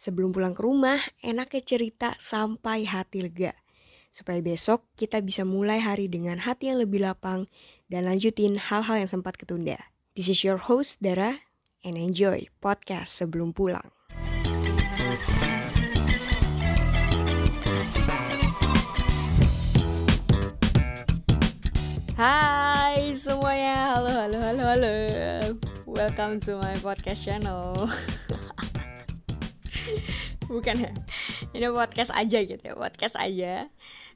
Sebelum 0.00 0.32
pulang 0.32 0.56
ke 0.56 0.64
rumah, 0.64 0.96
enaknya 1.20 1.60
cerita 1.60 2.16
sampai 2.16 2.88
hati 2.88 3.20
lega. 3.20 3.52
Supaya 4.08 4.40
besok 4.40 4.88
kita 4.96 5.20
bisa 5.20 5.44
mulai 5.44 5.76
hari 5.76 6.08
dengan 6.08 6.40
hati 6.40 6.72
yang 6.72 6.80
lebih 6.80 7.04
lapang 7.04 7.44
dan 7.92 8.08
lanjutin 8.08 8.56
hal-hal 8.56 8.96
yang 8.96 9.10
sempat 9.12 9.36
ketunda. 9.36 9.76
This 10.16 10.32
is 10.32 10.40
your 10.40 10.56
host, 10.56 11.04
Dara, 11.04 11.44
and 11.84 12.00
enjoy 12.00 12.48
podcast 12.64 13.12
sebelum 13.12 13.52
pulang. 13.52 13.92
Hai 22.16 23.12
semuanya, 23.12 24.00
halo 24.00 24.08
halo 24.16 24.38
halo 24.40 24.62
halo 24.64 24.94
Welcome 25.84 26.40
to 26.48 26.56
my 26.56 26.80
podcast 26.80 27.28
channel 27.28 27.84
Bukan 30.50 30.76
ya, 30.82 30.92
ini 31.54 31.66
podcast 31.70 32.12
aja 32.14 32.38
gitu 32.42 32.62
ya, 32.62 32.74
podcast 32.76 33.16
aja. 33.18 33.66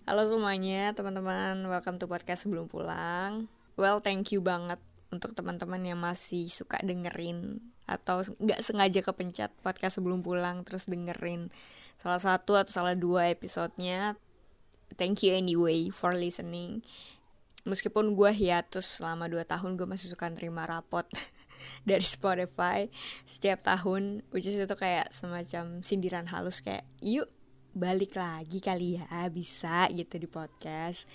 Halo 0.05 0.23
semuanya, 0.29 0.93
teman-teman, 0.93 1.65
welcome 1.67 1.97
to 1.99 2.07
podcast 2.07 2.47
sebelum 2.47 2.69
pulang. 2.69 3.51
Well, 3.75 3.99
thank 3.99 4.31
you 4.31 4.45
banget 4.45 4.79
untuk 5.11 5.35
teman-teman 5.35 5.83
yang 5.83 5.99
masih 5.99 6.47
suka 6.47 6.79
dengerin 6.83 7.59
Atau 7.91 8.23
nggak 8.23 8.63
sengaja 8.63 9.03
kepencet 9.03 9.51
podcast 9.63 9.99
sebelum 9.99 10.23
pulang 10.23 10.63
terus 10.63 10.87
dengerin 10.87 11.51
Salah 11.99 12.23
satu 12.23 12.59
atau 12.59 12.71
salah 12.71 12.95
dua 12.99 13.31
episodenya. 13.31 14.19
Thank 14.95 15.27
you 15.27 15.35
anyway 15.35 15.91
for 15.91 16.15
listening. 16.15 16.83
Meskipun 17.65 18.13
gue 18.13 18.31
hiatus 18.31 19.01
selama 19.01 19.25
2 19.25 19.41
tahun 19.49 19.81
gue 19.81 19.89
masih 19.89 20.13
suka 20.13 20.29
nerima 20.29 20.69
rapot 20.69 21.09
dari 21.89 22.05
Spotify 22.05 22.87
setiap 23.25 23.65
tahun 23.65 24.25
which 24.31 24.49
is 24.49 24.57
itu 24.57 24.77
kayak 24.77 25.11
semacam 25.11 25.81
sindiran 25.81 26.27
halus 26.29 26.61
kayak 26.61 26.85
yuk 27.01 27.29
balik 27.75 28.15
lagi 28.15 28.63
kali 28.63 29.03
ya 29.03 29.27
bisa 29.35 29.91
gitu 29.91 30.23
di 30.23 30.31
podcast. 30.31 31.11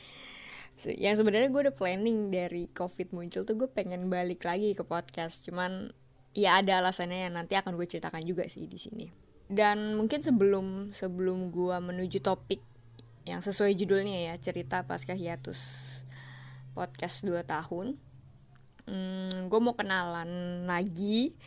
So, 0.75 0.91
yang 0.91 1.15
sebenarnya 1.15 1.51
gue 1.51 1.71
udah 1.71 1.75
planning 1.75 2.31
dari 2.31 2.67
covid 2.71 3.11
muncul 3.15 3.43
tuh 3.43 3.55
gue 3.55 3.67
pengen 3.71 4.07
balik 4.07 4.47
lagi 4.47 4.75
ke 4.75 4.83
podcast 4.83 5.43
cuman 5.47 5.91
ya 6.35 6.59
ada 6.59 6.79
alasannya 6.79 7.27
yang 7.27 7.35
nanti 7.35 7.55
akan 7.55 7.75
gue 7.75 7.87
ceritakan 7.87 8.23
juga 8.27 8.47
sih 8.47 8.67
di 8.67 8.79
sini. 8.79 9.07
Dan 9.49 9.97
mungkin 9.97 10.21
sebelum 10.21 10.91
sebelum 10.91 11.49
gue 11.49 11.77
menuju 11.79 12.21
topik 12.21 12.61
yang 13.27 13.43
sesuai 13.43 13.75
judulnya 13.75 14.31
ya 14.31 14.35
cerita 14.39 14.83
pasca 14.87 15.15
hiatus 15.15 15.59
podcast 16.77 17.27
2 17.27 17.43
tahun 17.43 17.99
hmm, 18.89 19.53
gue 19.53 19.59
mau 19.61 19.77
kenalan 19.77 20.65
lagi 20.65 21.37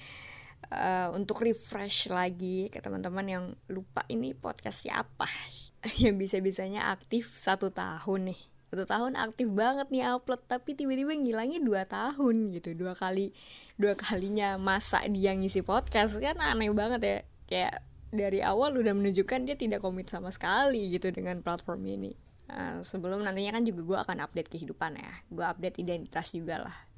uh, 0.71 1.09
untuk 1.13 1.43
refresh 1.43 2.09
lagi 2.09 2.71
ke 2.71 2.79
teman-teman 2.79 3.27
yang 3.27 3.45
lupa 3.69 4.07
ini 4.07 4.33
podcast 4.33 4.87
siapa 4.87 5.27
yang 6.03 6.17
bisa-bisanya 6.17 6.95
aktif 6.95 7.37
satu 7.37 7.75
tahun 7.75 8.33
nih. 8.33 8.41
Satu 8.73 8.89
tahun 8.89 9.21
aktif 9.21 9.53
banget 9.53 9.93
nih 9.93 10.09
upload 10.17 10.49
tapi 10.49 10.73
tiba-tiba 10.73 11.13
ngilangnya 11.13 11.61
dua 11.61 11.85
tahun 11.85 12.57
gitu. 12.57 12.73
Dua 12.73 12.97
kali 12.97 13.35
dua 13.77 13.93
kalinya 13.99 14.57
masa 14.57 15.05
dia 15.13 15.37
ngisi 15.37 15.61
podcast 15.61 16.17
kan 16.23 16.39
aneh 16.41 16.73
banget 16.73 17.01
ya. 17.03 17.19
Kayak 17.51 17.75
dari 18.13 18.41
awal 18.41 18.77
udah 18.81 18.97
menunjukkan 18.97 19.45
dia 19.45 19.57
tidak 19.61 19.85
komit 19.85 20.09
sama 20.09 20.33
sekali 20.33 20.89
gitu 20.89 21.13
dengan 21.13 21.45
platform 21.45 21.85
ini. 21.85 22.13
Uh, 22.53 22.81
sebelum 22.85 23.25
nantinya 23.25 23.61
kan 23.61 23.65
juga 23.65 23.81
gue 23.85 23.99
akan 24.09 24.19
update 24.25 24.49
kehidupan 24.49 24.97
ya. 24.97 25.13
Gue 25.29 25.45
update 25.45 25.77
identitas 25.85 26.33
juga 26.33 26.65
lah 26.65 26.92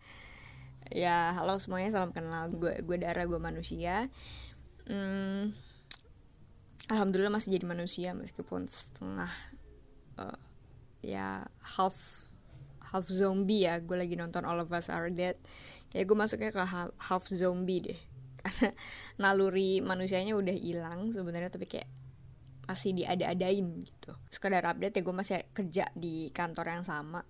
ya 0.92 1.32
halo 1.32 1.56
semuanya 1.56 1.94
salam 1.94 2.12
kenal. 2.12 2.52
Gue 2.52 2.77
gue 2.84 2.96
darah 3.00 3.24
gue 3.24 3.40
manusia. 3.40 4.08
Hmm, 4.84 5.48
alhamdulillah 6.92 7.32
masih 7.32 7.56
jadi 7.56 7.64
manusia 7.64 8.10
meskipun 8.12 8.68
setengah 8.68 9.32
uh, 10.20 10.36
ya 11.00 11.44
half 11.78 12.28
half 12.84 13.06
zombie 13.08 13.64
ya. 13.64 13.81
Gue 13.81 13.97
lagi 13.97 14.19
nonton 14.19 14.44
All 14.44 14.60
of 14.60 14.72
Us 14.72 14.92
Are 14.92 15.09
Dead. 15.09 15.41
Kayak 15.88 16.04
gue 16.10 16.16
masuknya 16.19 16.50
ke 16.53 16.60
half 17.00 17.25
zombie 17.32 17.80
deh. 17.80 18.00
Karena 18.44 18.70
naluri 19.16 19.80
manusianya 19.80 20.36
udah 20.36 20.53
hilang 20.53 21.09
sebenarnya 21.09 21.48
tapi 21.48 21.64
kayak 21.64 21.88
masih 22.64 22.97
diada-adain 22.97 23.64
gitu. 23.84 24.12
Sekedar 24.28 24.64
update 24.64 25.00
ya 25.00 25.03
gue 25.04 25.14
masih 25.16 25.41
kerja 25.53 25.84
di 25.97 26.28
kantor 26.32 26.80
yang 26.80 26.84
sama. 26.84 27.25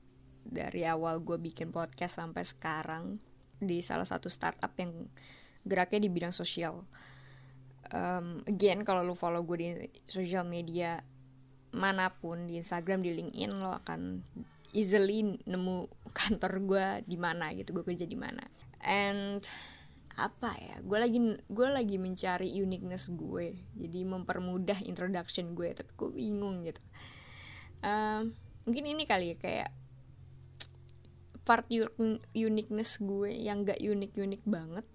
Dari 0.45 0.84
awal 0.84 1.25
gue 1.25 1.41
bikin 1.41 1.73
podcast 1.73 2.21
sampai 2.21 2.45
sekarang 2.45 3.17
di 3.61 3.81
salah 3.81 4.07
satu 4.07 4.27
startup 4.31 4.73
yang 4.79 5.09
geraknya 5.65 6.07
di 6.07 6.11
bidang 6.13 6.35
sosial. 6.35 6.85
Um, 7.93 8.43
again 8.49 8.83
kalau 8.83 9.05
lo 9.05 9.13
follow 9.13 9.45
gue 9.45 9.59
di 9.61 9.69
sosial 10.09 10.49
media 10.49 11.05
mana 11.75 12.09
pun 12.17 12.49
di 12.49 12.57
Instagram 12.57 13.05
di 13.05 13.13
LinkedIn 13.13 13.53
lo 13.61 13.77
akan 13.77 14.25
easily 14.73 15.37
nemu 15.45 15.91
kantor 16.19 16.53
gue 16.65 16.87
di 17.07 17.19
mana 17.19 17.51
gitu 17.53 17.75
gue 17.75 17.85
kerja 17.85 18.07
di 18.07 18.19
mana. 18.19 18.43
And 18.85 19.43
apa 20.15 20.55
ya 20.63 20.79
gue 20.79 20.99
lagi 21.03 21.19
gue 21.51 21.69
lagi 21.75 21.99
mencari 21.99 22.47
uniqueness 22.55 23.11
gue 23.11 23.51
jadi 23.75 24.07
mempermudah 24.07 24.87
introduction 24.87 25.59
gue 25.59 25.75
tapi 25.75 25.91
gue 25.91 26.11
bingung 26.15 26.63
gitu. 26.63 26.83
Um, 27.85 28.33
mungkin 28.65 28.85
ini 28.89 29.05
kali 29.05 29.35
ya 29.35 29.37
kayak 29.37 29.71
part 31.44 31.69
uniqueness 32.32 32.99
gue 33.05 33.31
yang 33.32 33.69
gak 33.69 33.81
unik-unik 33.81 34.43
banget 34.49 34.87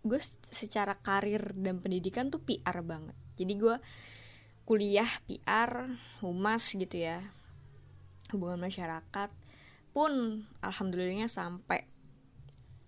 gue 0.00 0.20
secara 0.48 0.96
karir 0.96 1.52
dan 1.60 1.84
pendidikan 1.84 2.32
tuh 2.32 2.40
PR 2.40 2.80
banget. 2.80 3.12
Jadi 3.36 3.52
gue 3.60 3.76
kuliah 4.64 5.08
PR 5.26 5.90
humas 6.22 6.62
gitu 6.72 6.94
ya 6.94 7.18
hubungan 8.30 8.70
masyarakat 8.70 9.30
pun 9.90 10.46
alhamdulillahnya 10.62 11.26
sampai 11.26 11.82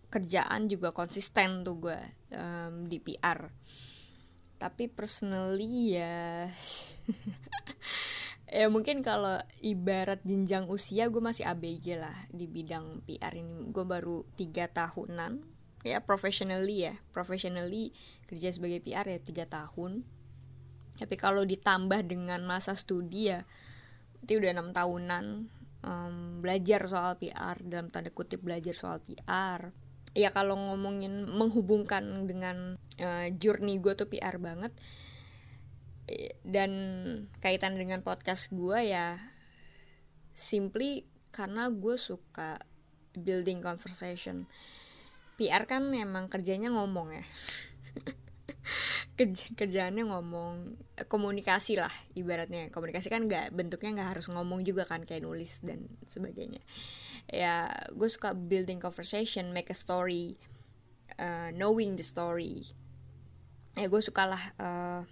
kerjaan 0.06 0.70
juga 0.70 0.94
konsisten 0.94 1.66
tuh 1.66 1.82
gue 1.82 1.98
um, 2.38 2.86
di 2.86 3.02
PR 3.02 3.50
tapi 4.62 4.86
personally 4.86 5.98
ya 5.98 6.46
ya 8.52 8.68
mungkin 8.68 9.00
kalau 9.00 9.40
ibarat 9.64 10.20
jenjang 10.28 10.68
usia 10.68 11.08
gue 11.08 11.24
masih 11.24 11.48
ABG 11.48 11.96
lah 11.96 12.14
di 12.28 12.44
bidang 12.44 13.00
PR 13.08 13.32
ini. 13.32 13.72
Gue 13.72 13.88
baru 13.88 14.28
tiga 14.36 14.68
tahunan. 14.68 15.40
Ya 15.82 16.04
professionally 16.04 16.86
ya. 16.86 16.94
Professionally 17.16 17.96
kerja 18.28 18.52
sebagai 18.52 18.84
PR 18.84 19.08
ya 19.08 19.18
tiga 19.18 19.48
tahun. 19.48 20.04
Tapi 21.00 21.16
kalau 21.16 21.42
ditambah 21.48 22.04
dengan 22.04 22.44
masa 22.44 22.76
studi 22.76 23.32
ya 23.32 23.42
itu 24.22 24.38
udah 24.38 24.54
enam 24.54 24.70
tahunan 24.70 25.50
um, 25.82 26.38
belajar 26.38 26.86
soal 26.86 27.18
PR 27.18 27.58
dalam 27.66 27.90
tanda 27.90 28.14
kutip 28.14 28.38
belajar 28.38 28.70
soal 28.70 29.02
PR 29.02 29.74
ya 30.12 30.28
kalau 30.30 30.54
ngomongin 30.54 31.24
menghubungkan 31.26 32.28
dengan 32.28 32.76
uh, 33.00 33.26
journey 33.36 33.80
gue 33.80 33.96
tuh 33.96 34.06
PR 34.06 34.36
banget 34.38 34.70
dan 36.42 36.72
kaitan 37.38 37.78
dengan 37.78 38.02
podcast 38.02 38.50
gue 38.50 38.90
ya 38.90 39.22
simply 40.34 41.06
karena 41.32 41.68
gue 41.72 41.96
suka 41.96 42.58
building 43.16 43.60
conversation. 43.60 44.48
PR 45.40 45.64
kan 45.64 45.88
memang 45.88 46.28
kerjanya 46.28 46.72
ngomong 46.72 47.12
ya. 47.12 47.24
Kerja, 49.12 49.44
kerjaannya 49.52 50.08
ngomong 50.08 50.80
komunikasi 51.10 51.76
lah 51.76 51.92
ibaratnya. 52.16 52.72
Komunikasi 52.72 53.12
kan 53.12 53.28
nggak 53.28 53.52
bentuknya 53.52 54.00
nggak 54.00 54.10
harus 54.16 54.32
ngomong 54.32 54.64
juga 54.64 54.88
kan 54.88 55.04
kayak 55.04 55.28
nulis 55.28 55.60
dan 55.60 55.84
sebagainya. 56.08 56.62
Ya 57.28 57.68
gue 57.92 58.08
suka 58.08 58.32
building 58.32 58.80
conversation 58.80 59.52
make 59.52 59.68
a 59.68 59.76
story 59.76 60.40
uh, 61.20 61.52
knowing 61.52 62.00
the 62.00 62.06
story. 62.06 62.64
Ya 63.76 63.92
gue 63.92 64.00
suka 64.00 64.30
lah 64.30 64.42
uh, 64.56 65.02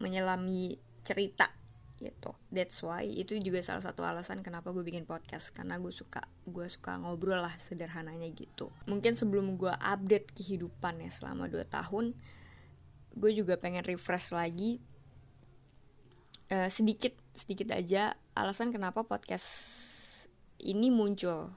menyelami 0.00 0.80
cerita 1.06 1.52
gitu. 2.00 2.32
That's 2.48 2.80
why 2.80 3.04
itu 3.04 3.36
juga 3.38 3.60
salah 3.60 3.84
satu 3.84 4.02
alasan 4.02 4.40
kenapa 4.40 4.72
gue 4.72 4.80
bikin 4.80 5.04
podcast 5.04 5.52
karena 5.52 5.76
gue 5.76 5.92
suka 5.92 6.24
gue 6.48 6.64
suka 6.64 6.96
ngobrol 6.96 7.44
lah 7.44 7.52
sederhananya 7.60 8.26
gitu. 8.32 8.72
Mungkin 8.88 9.12
sebelum 9.12 9.60
gue 9.60 9.70
update 9.70 10.32
kehidupan 10.32 11.04
ya 11.04 11.12
selama 11.12 11.46
2 11.52 11.60
tahun 11.68 12.16
gue 13.10 13.30
juga 13.34 13.58
pengen 13.58 13.84
refresh 13.84 14.30
lagi 14.32 14.78
uh, 16.54 16.70
sedikit 16.70 17.12
sedikit 17.34 17.74
aja 17.74 18.14
alasan 18.38 18.70
kenapa 18.70 19.02
podcast 19.02 19.48
ini 20.62 20.88
muncul 20.94 21.50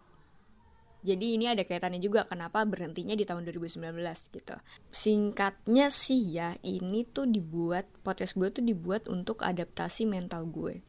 jadi 1.03 1.35
ini 1.35 1.51
ada 1.51 1.67
kaitannya 1.67 1.99
juga 1.99 2.23
kenapa 2.23 2.63
berhentinya 2.63 3.11
di 3.13 3.27
tahun 3.27 3.43
2019 3.43 3.91
gitu. 4.39 4.55
Singkatnya 4.87 5.91
sih 5.91 6.39
ya, 6.39 6.55
ini 6.63 7.03
tuh 7.03 7.27
dibuat 7.27 7.83
podcast 8.07 8.39
gue 8.39 8.47
tuh 8.47 8.63
dibuat 8.63 9.11
untuk 9.11 9.43
adaptasi 9.43 10.07
mental 10.07 10.47
gue. 10.47 10.79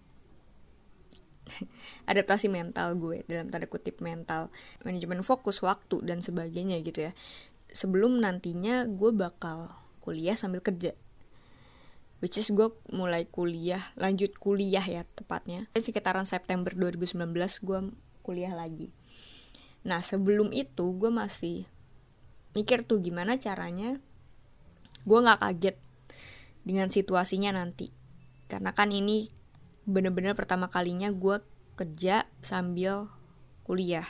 adaptasi 2.11 2.49
mental 2.49 2.97
gue 2.97 3.27
dalam 3.27 3.51
tanda 3.51 3.67
kutip 3.67 4.01
mental, 4.01 4.55
manajemen 4.87 5.21
fokus 5.27 5.61
waktu 5.67 6.01
dan 6.07 6.23
sebagainya 6.23 6.79
gitu 6.87 7.11
ya. 7.11 7.13
Sebelum 7.75 8.23
nantinya 8.23 8.87
gue 8.87 9.11
bakal 9.11 9.69
kuliah 9.99 10.39
sambil 10.39 10.63
kerja 10.63 10.95
which 12.25 12.41
is 12.41 12.49
gue 12.57 12.73
mulai 12.89 13.29
kuliah 13.29 13.85
lanjut 14.01 14.33
kuliah 14.41 14.81
ya 14.81 15.05
tepatnya 15.13 15.69
sekitaran 15.77 16.25
September 16.25 16.73
2019 16.73 17.21
gue 17.37 17.81
kuliah 18.25 18.53
lagi 18.57 18.89
nah 19.85 20.01
sebelum 20.01 20.51
itu 20.57 20.97
gue 20.97 21.13
masih 21.13 21.69
mikir 22.57 22.89
tuh 22.89 23.05
gimana 23.05 23.37
caranya 23.37 24.01
gue 25.05 25.19
nggak 25.21 25.41
kaget 25.45 25.77
dengan 26.65 26.89
situasinya 26.89 27.53
nanti. 27.53 27.93
Karena 28.49 28.73
kan 28.73 28.91
ini 28.91 29.29
bener-bener 29.85 30.33
pertama 30.33 30.73
kalinya 30.73 31.13
gue 31.13 31.45
kerja 31.77 32.25
sambil 32.41 33.13
kuliah. 33.69 34.09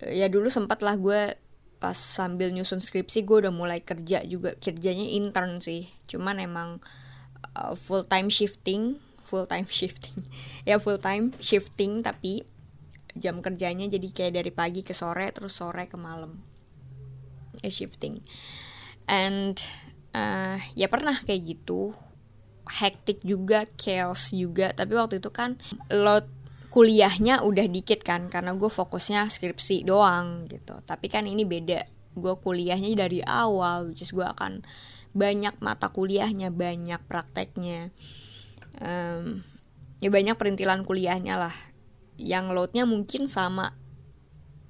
Ya 0.00 0.32
dulu 0.32 0.48
sempat 0.48 0.80
lah 0.80 0.96
gue 0.96 1.36
pas 1.76 1.96
sambil 1.96 2.48
nyusun 2.56 2.80
skripsi 2.80 3.28
gue 3.28 3.46
udah 3.46 3.52
mulai 3.52 3.84
kerja 3.84 4.24
juga. 4.24 4.56
Kerjanya 4.56 5.04
intern 5.04 5.60
sih. 5.60 5.92
Cuman 6.08 6.40
emang 6.40 6.80
uh, 7.52 7.76
full 7.76 8.08
time 8.08 8.32
shifting 8.32 8.96
full 9.20 9.44
time 9.44 9.68
shifting. 9.78 10.24
Ya 10.64 10.80
full 10.80 10.96
time 11.02 11.34
shifting 11.42 12.00
tapi 12.00 12.46
jam 13.16 13.40
kerjanya 13.40 13.88
jadi 13.88 14.08
kayak 14.12 14.32
dari 14.38 14.52
pagi 14.52 14.80
ke 14.84 14.92
sore 14.92 15.28
terus 15.32 15.56
sore 15.56 15.88
ke 15.88 15.96
malam. 15.98 16.38
Ya 17.64 17.72
shifting. 17.72 18.20
And 19.08 19.56
uh, 20.12 20.60
ya 20.76 20.86
pernah 20.92 21.16
kayak 21.16 21.42
gitu. 21.44 21.96
Hektik 22.66 23.22
juga 23.22 23.64
chaos 23.78 24.34
juga. 24.34 24.74
Tapi 24.74 24.92
waktu 24.98 25.22
itu 25.22 25.30
kan 25.30 25.56
load 25.88 26.26
kuliahnya 26.70 27.40
udah 27.40 27.66
dikit 27.72 28.04
kan 28.04 28.28
karena 28.28 28.52
gue 28.52 28.68
fokusnya 28.68 29.30
skripsi 29.30 29.86
doang 29.86 30.44
gitu. 30.50 30.76
Tapi 30.84 31.06
kan 31.08 31.24
ini 31.24 31.46
beda. 31.48 31.86
Gue 32.16 32.34
kuliahnya 32.36 32.92
dari 32.96 33.20
awal 33.24 33.92
which 33.92 34.04
is 34.04 34.12
gue 34.12 34.24
akan 34.24 34.64
banyak 35.16 35.56
mata 35.64 35.88
kuliahnya 35.88 36.52
banyak 36.52 37.00
prakteknya. 37.08 37.94
Um, 38.76 39.40
ya 40.04 40.12
banyak 40.12 40.36
perintilan 40.36 40.84
kuliahnya 40.84 41.40
lah 41.40 41.56
yang 42.16 42.52
loadnya 42.52 42.88
mungkin 42.88 43.28
sama 43.28 43.76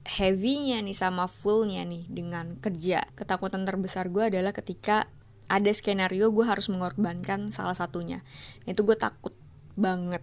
heavy-nya 0.07 0.79
nih 0.83 0.95
sama 0.95 1.27
full-nya 1.27 1.83
nih. 1.83 2.07
Dengan 2.07 2.59
kerja 2.63 3.03
ketakutan 3.19 3.67
terbesar 3.67 4.11
gue 4.11 4.31
adalah 4.31 4.55
ketika 4.55 5.11
ada 5.47 5.71
skenario 5.71 6.31
gue 6.31 6.47
harus 6.47 6.71
mengorbankan 6.71 7.51
salah 7.51 7.75
satunya. 7.75 8.23
Itu 8.67 8.87
gue 8.87 8.99
takut 8.99 9.35
banget. 9.75 10.23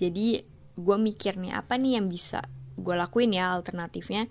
Jadi 0.00 0.44
gue 0.72 0.96
mikir 0.96 1.36
nih 1.36 1.52
apa 1.52 1.76
nih 1.76 2.00
yang 2.00 2.08
bisa 2.08 2.40
gue 2.80 2.94
lakuin 2.96 3.36
ya 3.36 3.52
alternatifnya? 3.52 4.28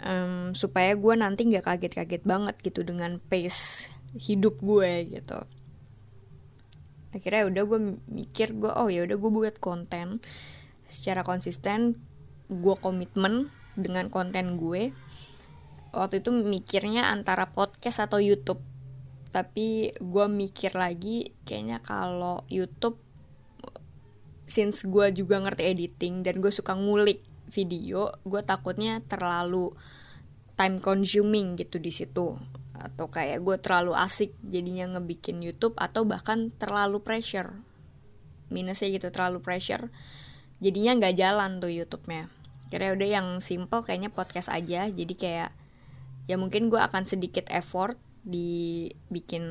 Um, 0.00 0.56
supaya 0.56 0.96
gue 0.96 1.12
nanti 1.12 1.44
nggak 1.44 1.68
kaget-kaget 1.68 2.24
banget 2.24 2.56
gitu 2.64 2.80
dengan 2.80 3.20
pace 3.20 3.92
hidup 4.16 4.60
gue 4.60 5.20
gitu. 5.20 5.40
Akhirnya 7.10 7.48
udah 7.50 7.62
gue 7.66 7.80
mikir 8.08 8.56
gue 8.56 8.70
oh 8.70 8.88
ya 8.88 9.04
udah 9.04 9.16
gue 9.18 9.30
buat 9.32 9.56
konten 9.60 10.22
secara 10.90 11.22
konsisten 11.22 11.96
gue 12.50 12.76
komitmen 12.82 13.48
dengan 13.78 14.10
konten 14.10 14.58
gue. 14.58 14.90
Waktu 15.94 16.22
itu 16.22 16.30
mikirnya 16.34 17.10
antara 17.10 17.54
podcast 17.54 18.02
atau 18.10 18.18
YouTube. 18.18 18.62
Tapi 19.30 19.94
gue 19.94 20.26
mikir 20.26 20.74
lagi 20.74 21.38
kayaknya 21.46 21.78
kalau 21.78 22.42
YouTube 22.50 22.98
since 24.50 24.82
gue 24.82 25.14
juga 25.14 25.38
ngerti 25.38 25.62
editing 25.70 26.26
dan 26.26 26.42
gue 26.42 26.50
suka 26.50 26.74
ngulik 26.74 27.22
video 27.50 28.10
gue 28.26 28.42
takutnya 28.42 28.98
terlalu 29.06 29.70
time 30.58 30.82
consuming 30.82 31.54
gitu 31.54 31.78
di 31.78 31.94
situ. 31.94 32.34
Atau 32.74 33.06
kayak 33.06 33.46
gue 33.46 33.56
terlalu 33.62 33.94
asik 33.94 34.34
jadinya 34.42 34.98
ngebikin 34.98 35.38
YouTube 35.38 35.78
atau 35.78 36.02
bahkan 36.02 36.50
terlalu 36.50 36.98
pressure. 37.02 37.54
Minusnya 38.50 38.90
gitu 38.90 39.14
terlalu 39.14 39.38
pressure 39.38 39.94
jadinya 40.60 41.00
nggak 41.00 41.16
jalan 41.16 41.58
tuh 41.58 41.72
YouTube-nya. 41.72 42.28
Kira 42.70 42.94
udah 42.94 43.08
yang 43.08 43.26
simple 43.42 43.82
kayaknya 43.82 44.14
podcast 44.14 44.52
aja. 44.52 44.86
Jadi 44.86 45.14
kayak 45.18 45.50
ya 46.30 46.36
mungkin 46.38 46.70
gue 46.70 46.78
akan 46.78 47.08
sedikit 47.08 47.50
effort 47.50 47.98
di 48.20 48.86
bikin 49.08 49.42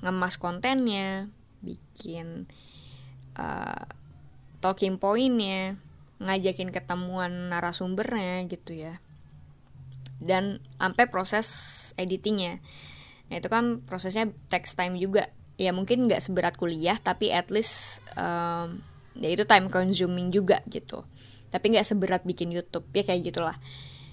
ngemas 0.00 0.40
kontennya 0.40 1.28
bikin 1.60 2.48
uh, 3.36 3.84
talking 4.64 4.96
pointnya 4.96 5.76
ngajakin 6.18 6.74
ketemuan 6.74 7.52
narasumbernya 7.52 8.48
gitu 8.50 8.74
ya. 8.74 8.98
Dan 10.18 10.58
sampai 10.82 11.06
proses 11.06 11.46
editingnya. 11.94 12.58
Nah 13.30 13.38
itu 13.38 13.46
kan 13.46 13.86
prosesnya 13.86 14.34
text 14.50 14.74
time 14.74 14.98
juga. 14.98 15.30
Ya 15.58 15.70
mungkin 15.70 16.10
nggak 16.10 16.22
seberat 16.22 16.54
kuliah 16.58 16.98
tapi 16.98 17.30
at 17.30 17.50
least 17.54 18.02
um, 18.18 18.82
ya 19.18 19.28
itu 19.28 19.44
time 19.44 19.68
consuming 19.68 20.30
juga 20.30 20.62
gitu. 20.70 21.04
Tapi 21.50 21.74
nggak 21.74 21.86
seberat 21.86 22.22
bikin 22.24 22.54
YouTube 22.54 22.86
ya 22.94 23.02
kayak 23.02 23.34
gitulah. 23.34 23.56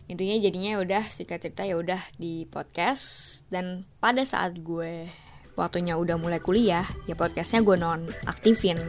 Intinya 0.06 0.38
jadinya 0.38 0.78
ya 0.78 0.80
udah 0.82 1.04
singkat 1.10 1.42
cerita 1.42 1.66
ya 1.66 1.78
udah 1.78 2.02
di 2.22 2.46
podcast. 2.46 3.44
Dan 3.50 3.86
pada 3.98 4.22
saat 4.22 4.62
gue 4.62 5.10
waktunya 5.56 5.96
udah 5.96 6.20
mulai 6.20 6.44
kuliah 6.44 6.84
ya 7.08 7.16
podcastnya 7.16 7.64
gue 7.64 7.80
non 7.80 8.12
aktifin 8.28 8.80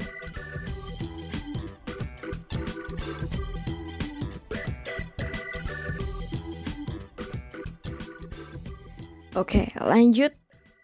Oke, 9.36 9.68
lanjut. 9.76 10.32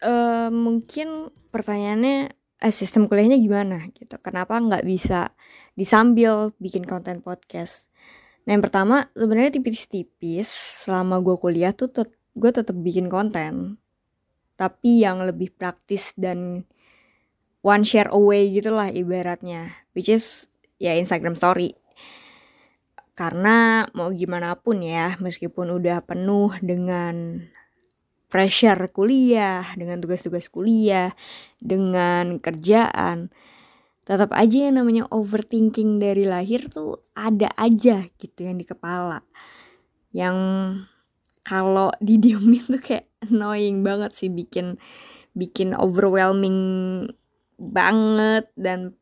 Uh, 0.05 0.53
mungkin 0.53 1.33
pertanyaannya 1.57 2.37
eh, 2.63 2.71
sistem 2.71 3.11
kuliahnya 3.11 3.37
gimana 3.43 3.91
gitu? 3.91 4.15
Kenapa 4.23 4.55
nggak 4.63 4.87
bisa 4.87 5.35
disambil 5.75 6.55
bikin 6.63 6.87
konten 6.87 7.19
podcast? 7.19 7.91
Nah, 8.47 8.55
yang 8.55 8.63
pertama 8.63 9.11
sebenarnya 9.15 9.59
tipis-tipis 9.59 10.49
selama 10.87 11.19
gue 11.23 11.35
kuliah 11.39 11.75
tuh 11.75 11.91
tet 11.91 12.11
gue 12.33 12.51
tetap 12.51 12.75
bikin 12.79 13.13
konten, 13.13 13.77
tapi 14.57 15.05
yang 15.05 15.21
lebih 15.21 15.53
praktis 15.53 16.17
dan 16.17 16.65
one 17.61 17.85
share 17.85 18.09
away 18.11 18.49
gitulah 18.49 18.89
ibaratnya, 18.89 19.75
which 19.95 20.09
is 20.09 20.49
ya 20.81 20.97
Instagram 20.97 21.37
Story. 21.37 21.77
Karena 23.13 23.85
mau 23.93 24.09
gimana 24.09 24.57
pun 24.57 24.81
ya, 24.81 25.21
meskipun 25.21 25.69
udah 25.77 26.01
penuh 26.03 26.57
dengan 26.65 27.45
pressure 28.33 28.89
kuliah, 28.89 29.61
dengan 29.77 30.01
tugas-tugas 30.01 30.49
kuliah, 30.49 31.13
dengan 31.61 32.41
kerjaan, 32.41 33.29
tetap 34.09 34.33
aja 34.33 34.73
yang 34.73 34.81
namanya 34.81 35.05
overthinking 35.13 36.01
dari 36.01 36.25
lahir 36.25 36.65
tuh 36.73 37.05
ada 37.13 37.53
aja 37.61 38.09
gitu 38.17 38.41
yang 38.49 38.57
di 38.57 38.65
kepala. 38.65 39.21
Yang 40.17 40.37
kalau 41.45 41.93
didiemin 42.01 42.73
tuh 42.73 42.81
kayak 42.81 43.13
annoying 43.29 43.85
banget 43.85 44.17
sih 44.17 44.33
bikin 44.33 44.81
bikin 45.37 45.77
overwhelming 45.77 46.59
banget 47.61 48.49
dan 48.57 48.97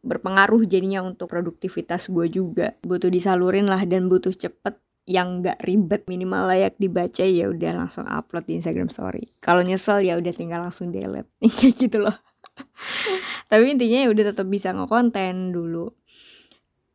berpengaruh 0.00 0.64
jadinya 0.64 1.04
untuk 1.04 1.28
produktivitas 1.28 2.08
gue 2.08 2.26
juga 2.32 2.72
butuh 2.80 3.12
disalurin 3.12 3.68
lah 3.68 3.84
dan 3.84 4.08
butuh 4.08 4.32
cepet 4.32 4.80
yang 5.08 5.40
gak 5.40 5.64
ribet 5.64 6.04
minimal 6.04 6.52
layak 6.52 6.76
dibaca 6.76 7.24
ya 7.24 7.48
udah 7.48 7.72
langsung 7.80 8.04
upload 8.04 8.44
di 8.44 8.60
Instagram 8.60 8.92
Story. 8.92 9.32
Kalau 9.40 9.64
nyesel 9.64 10.04
ya 10.04 10.20
udah 10.20 10.32
tinggal 10.36 10.60
langsung 10.60 10.92
delete 10.92 11.32
kayak 11.56 11.74
gitu 11.80 12.04
loh. 12.04 12.12
Tapi 13.48 13.72
intinya 13.72 14.04
ya 14.04 14.08
udah 14.12 14.24
tetap 14.36 14.44
bisa 14.52 14.68
ngekonten 14.76 15.56
dulu. 15.56 15.88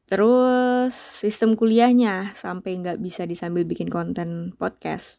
Terus 0.06 0.94
sistem 0.94 1.58
kuliahnya 1.58 2.38
sampai 2.38 2.78
nggak 2.86 3.02
bisa 3.02 3.26
disambil 3.26 3.66
bikin 3.66 3.90
konten 3.90 4.54
podcast. 4.62 5.18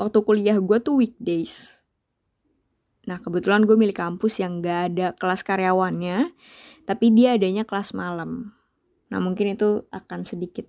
Waktu 0.00 0.24
kuliah 0.24 0.56
gue 0.56 0.78
tuh 0.80 0.96
weekdays. 0.96 1.84
Nah 3.04 3.20
kebetulan 3.20 3.68
gue 3.68 3.76
milik 3.76 4.00
kampus 4.00 4.40
yang 4.40 4.64
gak 4.64 4.96
ada 4.96 5.12
kelas 5.12 5.44
karyawannya, 5.44 6.32
tapi 6.88 7.12
dia 7.12 7.36
adanya 7.36 7.68
kelas 7.68 7.92
malam. 7.92 8.56
Nah 9.12 9.18
mungkin 9.20 9.52
itu 9.52 9.84
akan 9.92 10.24
sedikit 10.24 10.64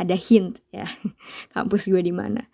ada 0.00 0.16
hint 0.16 0.64
ya 0.72 0.88
kampus 1.54 1.84
gue 1.86 2.00
di 2.00 2.14
mana. 2.14 2.48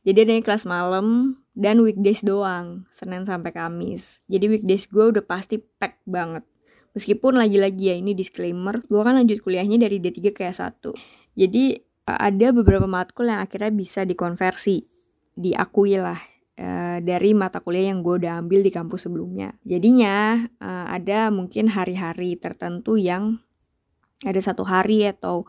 Jadi 0.00 0.24
ada 0.24 0.32
kelas 0.40 0.64
malam 0.64 1.36
dan 1.52 1.84
weekdays 1.84 2.24
doang, 2.24 2.88
Senin 2.88 3.28
sampai 3.28 3.52
Kamis. 3.52 4.24
Jadi 4.32 4.48
weekdays 4.48 4.88
gue 4.88 5.12
udah 5.12 5.20
pasti 5.20 5.60
pack 5.60 6.00
banget. 6.08 6.40
Meskipun 6.96 7.36
lagi-lagi 7.36 7.92
ya 7.92 7.96
ini 8.00 8.16
disclaimer, 8.16 8.80
gue 8.80 9.00
kan 9.04 9.14
lanjut 9.14 9.44
kuliahnya 9.44 9.76
dari 9.76 10.00
D3 10.00 10.18
ke 10.32 10.42
S1. 10.48 10.80
Jadi 11.36 11.78
ada 12.08 12.48
beberapa 12.50 12.88
matkul 12.88 13.30
yang 13.30 13.44
akhirnya 13.44 13.70
bisa 13.70 14.02
dikonversi, 14.08 14.82
diakui 15.36 16.00
lah 16.00 16.18
uh, 16.58 16.98
dari 16.98 17.30
mata 17.36 17.62
kuliah 17.62 17.92
yang 17.94 18.02
gue 18.02 18.24
udah 18.24 18.42
ambil 18.42 18.64
di 18.64 18.72
kampus 18.72 19.06
sebelumnya. 19.06 19.54
Jadinya 19.62 20.48
uh, 20.58 20.86
ada 20.90 21.30
mungkin 21.30 21.70
hari-hari 21.70 22.34
tertentu 22.40 22.98
yang 22.98 23.38
ada 24.24 24.40
satu 24.40 24.66
hari 24.66 25.06
atau 25.06 25.46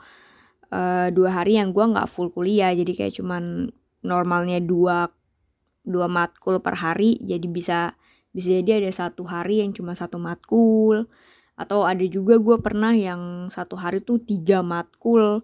uh, 0.72 1.08
dua 1.13 1.30
hari 1.44 1.60
yang 1.60 1.75
gue 1.75 1.84
nggak 1.84 2.08
full 2.10 2.32
kuliah. 2.32 2.72
Jadi 2.72 2.96
kayak 2.96 3.13
cuman 3.20 3.70
normalnya 4.01 4.63
dua 4.63 5.12
dua 5.84 6.08
matkul 6.08 6.63
per 6.63 6.80
hari. 6.80 7.20
Jadi 7.22 7.46
bisa 7.51 7.94
bisa 8.32 8.48
jadi 8.63 8.82
ada 8.82 8.92
satu 8.92 9.28
hari 9.28 9.62
yang 9.62 9.75
cuma 9.75 9.94
satu 9.94 10.18
matkul. 10.18 11.06
Atau 11.60 11.86
ada 11.86 12.01
juga 12.08 12.42
gue 12.42 12.58
pernah 12.58 12.96
yang 12.96 13.51
satu 13.51 13.78
hari 13.78 14.01
tuh 14.01 14.24
tiga 14.24 14.63
matkul. 14.66 15.44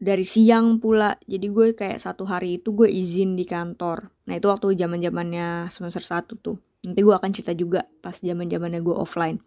Dari 0.00 0.24
siang 0.24 0.80
pula. 0.80 1.16
Jadi 1.24 1.46
gue 1.48 1.66
kayak 1.72 2.00
satu 2.00 2.26
hari 2.26 2.60
itu 2.60 2.72
gue 2.74 2.88
izin 2.90 3.38
di 3.38 3.46
kantor. 3.46 4.10
Nah 4.28 4.34
itu 4.36 4.46
waktu 4.50 4.74
zaman 4.76 5.00
zamannya 5.00 5.68
semester 5.72 6.02
satu 6.02 6.36
tuh. 6.40 6.56
Nanti 6.80 7.00
gue 7.04 7.12
akan 7.12 7.30
cerita 7.36 7.52
juga 7.52 7.84
pas 8.00 8.16
zaman 8.16 8.48
zamannya 8.48 8.80
gue 8.80 8.96
offline. 8.96 9.38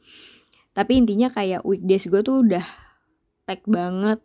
Tapi 0.74 0.98
intinya 0.98 1.30
kayak 1.30 1.66
weekdays 1.66 2.06
gue 2.06 2.22
tuh 2.22 2.46
udah 2.46 2.66
pack 3.46 3.66
banget 3.66 4.22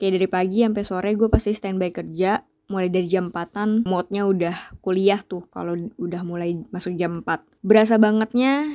kayak 0.00 0.12
dari 0.20 0.28
pagi 0.28 0.58
sampai 0.64 0.84
sore 0.84 1.10
gue 1.14 1.28
pasti 1.30 1.54
standby 1.54 1.90
kerja 1.94 2.42
mulai 2.70 2.88
dari 2.88 3.06
jam 3.06 3.28
4 3.28 3.84
modnya 3.84 4.24
udah 4.24 4.56
kuliah 4.80 5.20
tuh 5.20 5.44
kalau 5.52 5.76
udah 6.00 6.22
mulai 6.24 6.56
masuk 6.72 6.96
jam 6.96 7.20
4 7.20 7.60
berasa 7.60 8.00
bangetnya 8.00 8.72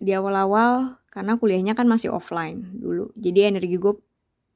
di 0.00 0.16
awal-awal 0.16 0.98
karena 1.12 1.36
kuliahnya 1.36 1.74
kan 1.76 1.84
masih 1.90 2.14
offline 2.14 2.80
dulu. 2.80 3.12
Jadi 3.18 3.50
energi 3.50 3.76
gue 3.76 3.94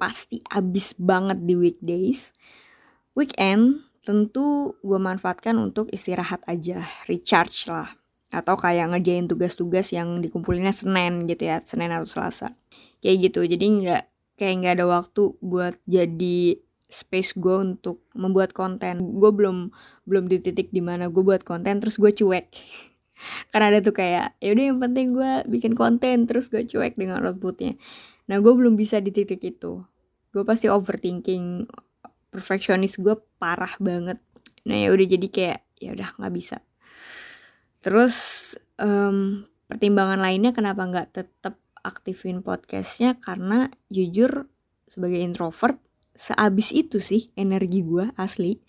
pasti 0.00 0.40
abis 0.46 0.96
banget 0.96 1.42
di 1.44 1.54
weekdays. 1.58 2.32
Weekend 3.18 3.84
tentu 4.06 4.78
gue 4.80 4.98
manfaatkan 4.98 5.54
untuk 5.60 5.90
istirahat 5.92 6.40
aja 6.48 6.86
recharge 7.10 7.68
lah. 7.68 7.92
Atau 8.30 8.58
kayak 8.58 8.90
ngerjain 8.90 9.30
tugas-tugas 9.30 9.94
yang 9.94 10.18
dikumpulinnya 10.18 10.74
Senin 10.74 11.28
gitu 11.28 11.46
ya 11.46 11.62
Senin 11.62 11.90
atau 11.94 12.08
Selasa. 12.08 12.54
Kayak 13.04 13.30
gitu 13.30 13.40
jadi 13.46 13.66
nggak 13.66 14.04
kayak 14.34 14.54
nggak 14.62 14.74
ada 14.80 14.86
waktu 14.86 15.22
buat 15.38 15.78
jadi 15.86 16.58
space 16.94 17.34
gue 17.34 17.56
untuk 17.74 18.04
membuat 18.14 18.54
konten. 18.54 19.18
Gue 19.18 19.30
belum 19.34 19.74
belum 20.06 20.24
di 20.30 20.38
titik 20.38 20.70
di 20.70 20.84
mana 20.84 21.10
gue 21.10 21.22
buat 21.24 21.42
konten 21.42 21.82
terus 21.82 21.98
gue 21.98 22.12
cuek. 22.14 22.46
Karena 23.50 23.74
ada 23.74 23.80
tuh 23.80 23.94
kayak 23.96 24.38
ya 24.38 24.48
udah 24.54 24.64
yang 24.74 24.78
penting 24.78 25.16
gue 25.16 25.32
bikin 25.50 25.72
konten 25.74 26.28
terus 26.28 26.50
gue 26.52 26.62
cuek 26.62 26.94
dengan 26.94 27.24
outputnya. 27.24 27.74
Nah 28.30 28.36
gue 28.38 28.52
belum 28.52 28.78
bisa 28.78 29.02
di 29.02 29.10
titik 29.10 29.42
itu. 29.42 29.82
Gue 30.30 30.42
pasti 30.46 30.70
overthinking. 30.70 31.66
Perfeksionis 32.34 32.98
gue 32.98 33.14
parah 33.38 33.74
banget. 33.78 34.18
Nah 34.66 34.74
ya 34.74 34.90
udah 34.90 35.06
jadi 35.06 35.26
kayak 35.30 35.60
ya 35.78 35.90
udah 35.94 36.08
nggak 36.18 36.34
bisa. 36.34 36.58
Terus 37.84 38.16
um, 38.80 39.44
pertimbangan 39.68 40.18
lainnya 40.18 40.50
kenapa 40.56 40.82
nggak 40.82 41.08
tetap 41.14 41.60
aktifin 41.84 42.40
podcastnya 42.40 43.20
karena 43.20 43.68
jujur 43.92 44.48
sebagai 44.88 45.20
introvert 45.20 45.76
seabis 46.14 46.70
itu 46.70 47.02
sih 47.02 47.34
energi 47.34 47.82
gue 47.82 48.08
asli 48.14 48.62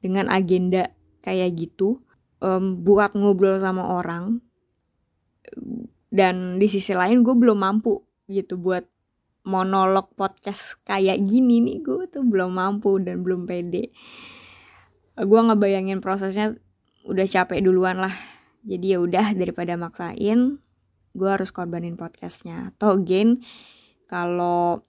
dengan 0.00 0.32
agenda 0.32 0.90
kayak 1.20 1.54
gitu 1.54 2.00
um, 2.40 2.82
buat 2.82 3.12
ngobrol 3.14 3.60
sama 3.60 3.84
orang. 3.84 4.40
Dan 6.10 6.56
di 6.56 6.66
sisi 6.66 6.96
lain 6.96 7.22
gue 7.22 7.36
belum 7.36 7.60
mampu 7.60 8.02
gitu 8.26 8.58
buat 8.58 8.82
monolog 9.46 10.10
podcast 10.16 10.80
kayak 10.82 11.22
gini 11.28 11.62
nih. 11.62 11.78
Gue 11.84 12.08
tuh 12.10 12.24
belum 12.26 12.56
mampu 12.56 12.98
dan 12.98 13.22
belum 13.22 13.44
pede. 13.46 13.92
Gue 15.16 15.40
ngebayangin 15.40 16.00
prosesnya 16.02 16.56
udah 17.06 17.26
capek 17.28 17.62
duluan 17.62 18.00
lah. 18.00 18.12
Jadi 18.66 18.96
ya 18.96 18.98
udah 18.98 19.36
daripada 19.38 19.78
maksain 19.78 20.58
gue 21.16 21.26
harus 21.26 21.50
korbanin 21.50 21.96
podcastnya 21.96 22.76
atau 22.76 23.00
again 23.00 23.40
kalau 24.06 24.84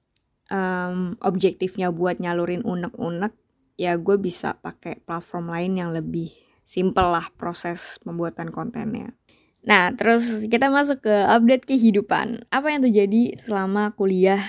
um, 0.52 1.16
objektifnya 1.24 1.90
buat 1.90 2.20
nyalurin 2.20 2.62
unek-unek 2.68 3.34
ya 3.80 3.96
gue 3.96 4.18
bisa 4.20 4.60
pakai 4.60 5.00
platform 5.02 5.54
lain 5.54 5.74
yang 5.80 5.90
lebih 5.96 6.34
simple 6.68 7.16
lah 7.16 7.32
proses 7.40 7.96
pembuatan 8.04 8.52
kontennya. 8.52 9.16
Nah, 9.64 9.92
terus 9.96 10.48
kita 10.48 10.68
masuk 10.68 11.08
ke 11.08 11.16
update 11.28 11.64
kehidupan. 11.64 12.48
Apa 12.52 12.72
yang 12.72 12.84
terjadi 12.84 13.40
selama 13.40 13.96
kuliah 13.96 14.40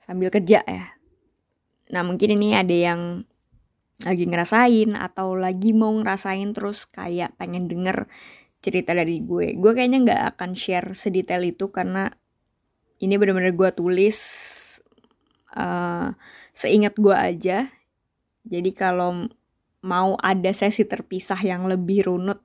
sambil 0.00 0.32
kerja 0.32 0.64
ya? 0.64 0.84
Nah, 1.92 2.02
mungkin 2.02 2.36
ini 2.36 2.56
ada 2.56 2.72
yang 2.72 3.24
lagi 4.04 4.28
ngerasain 4.28 4.92
atau 4.92 5.32
lagi 5.32 5.72
mau 5.72 5.92
ngerasain 5.96 6.52
terus 6.52 6.84
kayak 6.84 7.32
pengen 7.40 7.68
denger 7.68 8.04
cerita 8.60 8.92
dari 8.96 9.22
gue. 9.22 9.54
Gue 9.56 9.72
kayaknya 9.76 9.98
nggak 10.02 10.22
akan 10.36 10.50
share 10.58 10.92
sedetail 10.96 11.42
itu 11.46 11.70
karena 11.70 12.10
ini 13.00 13.14
bener-bener 13.20 13.52
gue 13.52 13.70
tulis 13.76 14.18
uh, 15.56 16.10
seingat 16.56 16.96
gue 16.96 17.14
aja. 17.16 17.68
Jadi 18.46 18.70
kalau 18.72 19.26
mau 19.86 20.18
ada 20.18 20.50
sesi 20.50 20.86
terpisah 20.86 21.38
yang 21.42 21.68
lebih 21.70 22.10
runut 22.10 22.42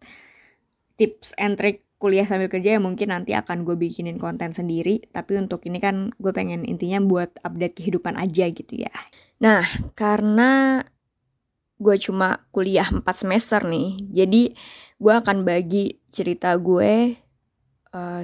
tips 0.99 1.33
and 1.37 1.57
trick 1.57 1.85
kuliah 2.01 2.25
sambil 2.25 2.49
kerja 2.49 2.77
ya 2.77 2.81
mungkin 2.81 3.13
nanti 3.13 3.37
akan 3.37 3.61
gue 3.61 3.77
bikinin 3.77 4.17
konten 4.17 4.53
sendiri. 4.53 5.05
Tapi 5.09 5.37
untuk 5.37 5.61
ini 5.69 5.77
kan 5.77 6.13
gue 6.17 6.33
pengen 6.33 6.65
intinya 6.65 7.01
buat 7.01 7.37
update 7.45 7.77
kehidupan 7.81 8.17
aja 8.17 8.49
gitu 8.49 8.81
ya. 8.81 8.93
Nah 9.41 9.65
karena 9.93 10.81
gue 11.81 11.97
cuma 11.97 12.45
kuliah 12.53 12.85
4 12.85 13.01
semester 13.09 13.65
nih 13.65 13.97
jadi 14.13 14.53
gue 15.01 15.13
akan 15.17 15.41
bagi 15.41 15.97
cerita 16.13 16.53
gue 16.61 17.17
uh, 17.97 18.23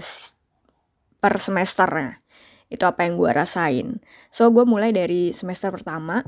per 1.17 1.33
semesternya. 1.41 2.21
Itu 2.69 2.85
apa 2.85 3.01
yang 3.09 3.17
gue 3.17 3.33
rasain. 3.33 3.97
So 4.29 4.53
gue 4.53 4.61
mulai 4.61 4.93
dari 4.93 5.33
semester 5.33 5.73
pertama. 5.73 6.21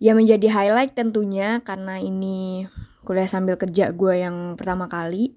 Ya 0.00 0.16
menjadi 0.16 0.48
highlight 0.48 0.96
tentunya 0.96 1.60
karena 1.60 2.00
ini 2.00 2.64
kuliah 3.04 3.28
sambil 3.28 3.60
kerja 3.60 3.92
gue 3.92 4.24
yang 4.24 4.56
pertama 4.56 4.88
kali. 4.88 5.36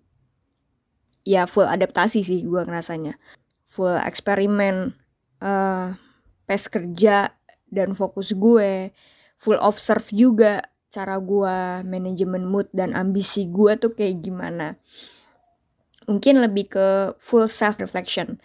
Ya 1.27 1.43
full 1.43 1.67
adaptasi 1.67 2.24
sih 2.24 2.48
gue 2.48 2.62
ngerasanya. 2.63 3.20
Full 3.67 4.00
eksperimen 4.00 4.96
uh, 5.43 5.91
pes 6.48 6.72
kerja 6.72 7.36
dan 7.67 7.98
fokus 8.00 8.31
gue. 8.31 8.96
Full 9.41 9.60
observe 9.60 10.08
juga 10.13 10.71
cara 10.91 11.15
gue 11.17 11.88
manajemen 11.88 12.43
mood 12.43 12.67
dan 12.75 12.93
ambisi 12.93 13.48
gue 13.48 13.79
tuh 13.79 13.95
kayak 13.95 14.21
gimana 14.21 14.75
mungkin 16.05 16.43
lebih 16.43 16.67
ke 16.67 16.88
full 17.17 17.48
self 17.48 17.79
reflection 17.79 18.38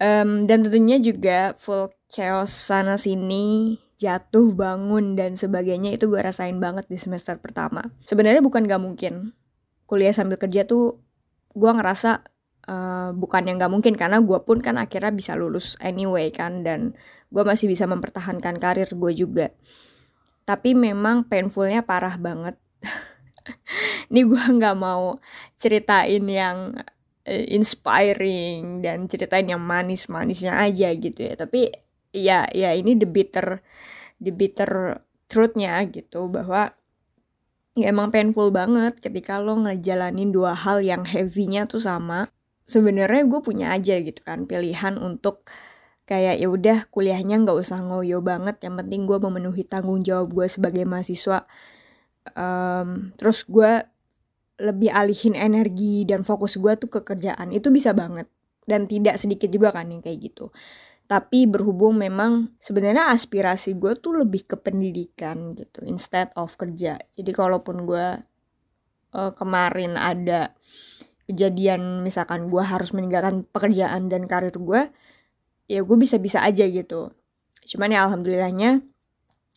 Um, 0.00 0.48
dan 0.48 0.64
tentunya 0.64 0.96
juga 0.96 1.52
full 1.60 1.92
chaos 2.08 2.48
sana 2.48 2.96
sini, 2.96 3.76
jatuh 4.00 4.56
bangun 4.56 5.12
dan 5.12 5.36
sebagainya 5.36 5.92
itu 5.92 6.08
gue 6.08 6.16
rasain 6.16 6.56
banget 6.56 6.88
di 6.88 6.96
semester 6.96 7.36
pertama. 7.36 7.84
Sebenarnya 8.00 8.40
bukan 8.40 8.64
gak 8.64 8.80
mungkin 8.80 9.36
kuliah 9.84 10.16
sambil 10.16 10.40
kerja 10.40 10.64
tuh 10.64 11.04
gue 11.52 11.68
ngerasa 11.68 12.24
uh, 12.64 13.12
bukan 13.12 13.44
yang 13.44 13.60
gak 13.60 13.68
mungkin 13.68 13.92
karena 13.92 14.24
gue 14.24 14.40
pun 14.40 14.64
kan 14.64 14.80
akhirnya 14.80 15.12
bisa 15.12 15.36
lulus 15.36 15.76
anyway 15.84 16.32
kan 16.32 16.64
dan 16.64 16.96
gue 17.28 17.42
masih 17.44 17.68
bisa 17.68 17.84
mempertahankan 17.84 18.56
karir 18.56 18.88
gue 18.88 19.12
juga. 19.12 19.52
Tapi 20.50 20.74
memang 20.74 21.30
painfulnya 21.30 21.86
parah 21.86 22.18
banget. 22.18 22.58
Ini 24.10 24.26
gue 24.26 24.44
nggak 24.58 24.74
mau 24.74 25.22
ceritain 25.54 26.26
yang 26.26 26.74
uh, 27.30 27.44
inspiring 27.46 28.82
dan 28.82 29.06
ceritain 29.06 29.46
yang 29.46 29.62
manis-manisnya 29.62 30.58
aja 30.58 30.90
gitu 30.90 31.20
ya 31.22 31.34
tapi 31.38 31.70
ya 32.10 32.50
ya 32.50 32.74
ini 32.74 32.98
the 32.98 33.06
bitter 33.06 33.62
the 34.18 34.34
bitter 34.34 34.98
truthnya 35.30 35.78
gitu 35.86 36.26
bahwa 36.26 36.74
ya 37.78 37.94
emang 37.94 38.10
painful 38.10 38.50
banget 38.50 38.98
ketika 38.98 39.38
lo 39.38 39.54
ngejalanin 39.62 40.34
dua 40.34 40.58
hal 40.58 40.82
yang 40.82 41.06
heavy-nya 41.06 41.70
tuh 41.70 41.78
sama 41.78 42.26
sebenarnya 42.66 43.22
gue 43.30 43.40
punya 43.40 43.72
aja 43.78 43.94
gitu 44.02 44.20
kan 44.26 44.44
pilihan 44.50 44.98
untuk 44.98 45.46
kayak 46.10 46.42
ya 46.42 46.48
udah 46.50 46.78
kuliahnya 46.90 47.38
nggak 47.46 47.54
usah 47.54 47.78
ngoyo 47.86 48.18
banget 48.18 48.58
yang 48.66 48.74
penting 48.74 49.06
gue 49.06 49.14
memenuhi 49.22 49.62
tanggung 49.62 50.02
jawab 50.02 50.34
gue 50.34 50.50
sebagai 50.50 50.82
mahasiswa. 50.82 51.46
Um, 52.34 53.14
terus 53.14 53.46
gue 53.46 53.86
lebih 54.58 54.90
alihin 54.90 55.38
energi 55.38 56.02
dan 56.02 56.26
fokus 56.26 56.58
gue 56.58 56.74
tuh 56.74 56.90
ke 56.90 57.06
kerjaan 57.06 57.54
itu 57.54 57.70
bisa 57.70 57.94
banget. 57.94 58.26
Dan 58.66 58.90
tidak 58.90 59.22
sedikit 59.22 59.54
juga 59.54 59.70
kan 59.70 59.86
yang 59.86 60.02
kayak 60.02 60.18
gitu. 60.18 60.50
Tapi 61.06 61.46
berhubung 61.46 62.02
memang 62.02 62.58
sebenarnya 62.58 63.14
aspirasi 63.14 63.78
gue 63.78 63.94
tuh 63.94 64.26
lebih 64.26 64.50
ke 64.50 64.58
pendidikan 64.58 65.54
gitu 65.54 65.86
instead 65.86 66.34
of 66.34 66.58
kerja. 66.58 66.98
Jadi 67.14 67.30
kalaupun 67.30 67.86
gue 67.86 68.18
uh, 69.14 69.32
kemarin 69.38 69.94
ada 69.94 70.58
kejadian 71.30 72.02
misalkan 72.02 72.50
gue 72.50 72.62
harus 72.66 72.90
meninggalkan 72.90 73.46
pekerjaan 73.46 74.10
dan 74.10 74.26
karir 74.26 74.54
gue 74.58 74.90
ya 75.70 75.86
gue 75.86 75.96
bisa-bisa 75.96 76.42
aja 76.42 76.66
gitu. 76.66 77.14
Cuman 77.70 77.94
ya 77.94 78.02
alhamdulillahnya 78.10 78.82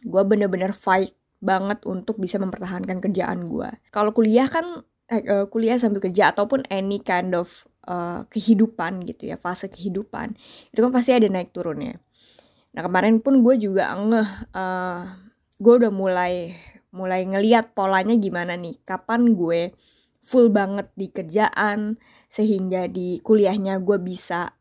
gue 0.06 0.24
bener-bener 0.28 0.76
fight 0.76 1.16
banget 1.44 1.84
untuk 1.84 2.20
bisa 2.20 2.40
mempertahankan 2.40 3.04
kerjaan 3.04 3.52
gue 3.52 3.68
kalau 3.92 4.16
kuliah 4.16 4.48
kan 4.48 4.88
uh, 5.12 5.46
kuliah 5.52 5.76
sambil 5.76 6.00
kerja 6.00 6.32
ataupun 6.32 6.64
any 6.72 7.04
kind 7.04 7.36
of 7.36 7.68
uh, 7.84 8.24
kehidupan 8.32 9.04
gitu 9.04 9.28
ya 9.28 9.36
fase 9.36 9.68
kehidupan 9.68 10.40
itu 10.72 10.80
kan 10.80 10.92
pasti 10.96 11.12
ada 11.12 11.28
naik 11.28 11.52
turunnya. 11.52 12.00
Nah 12.74 12.82
kemarin 12.82 13.20
pun 13.20 13.44
gue 13.44 13.60
juga 13.60 13.92
ngeh 13.92 14.30
uh, 14.56 15.04
gue 15.60 15.74
udah 15.84 15.92
mulai 15.92 16.56
mulai 16.96 17.28
ngeliat 17.28 17.76
polanya 17.76 18.16
gimana 18.16 18.56
nih. 18.56 18.80
Kapan 18.88 19.36
gue 19.36 19.76
full 20.24 20.48
banget 20.48 20.88
di 20.96 21.12
kerjaan 21.12 22.00
sehingga 22.32 22.88
di 22.88 23.20
kuliahnya 23.20 23.84
gue 23.84 24.00
bisa 24.00 24.56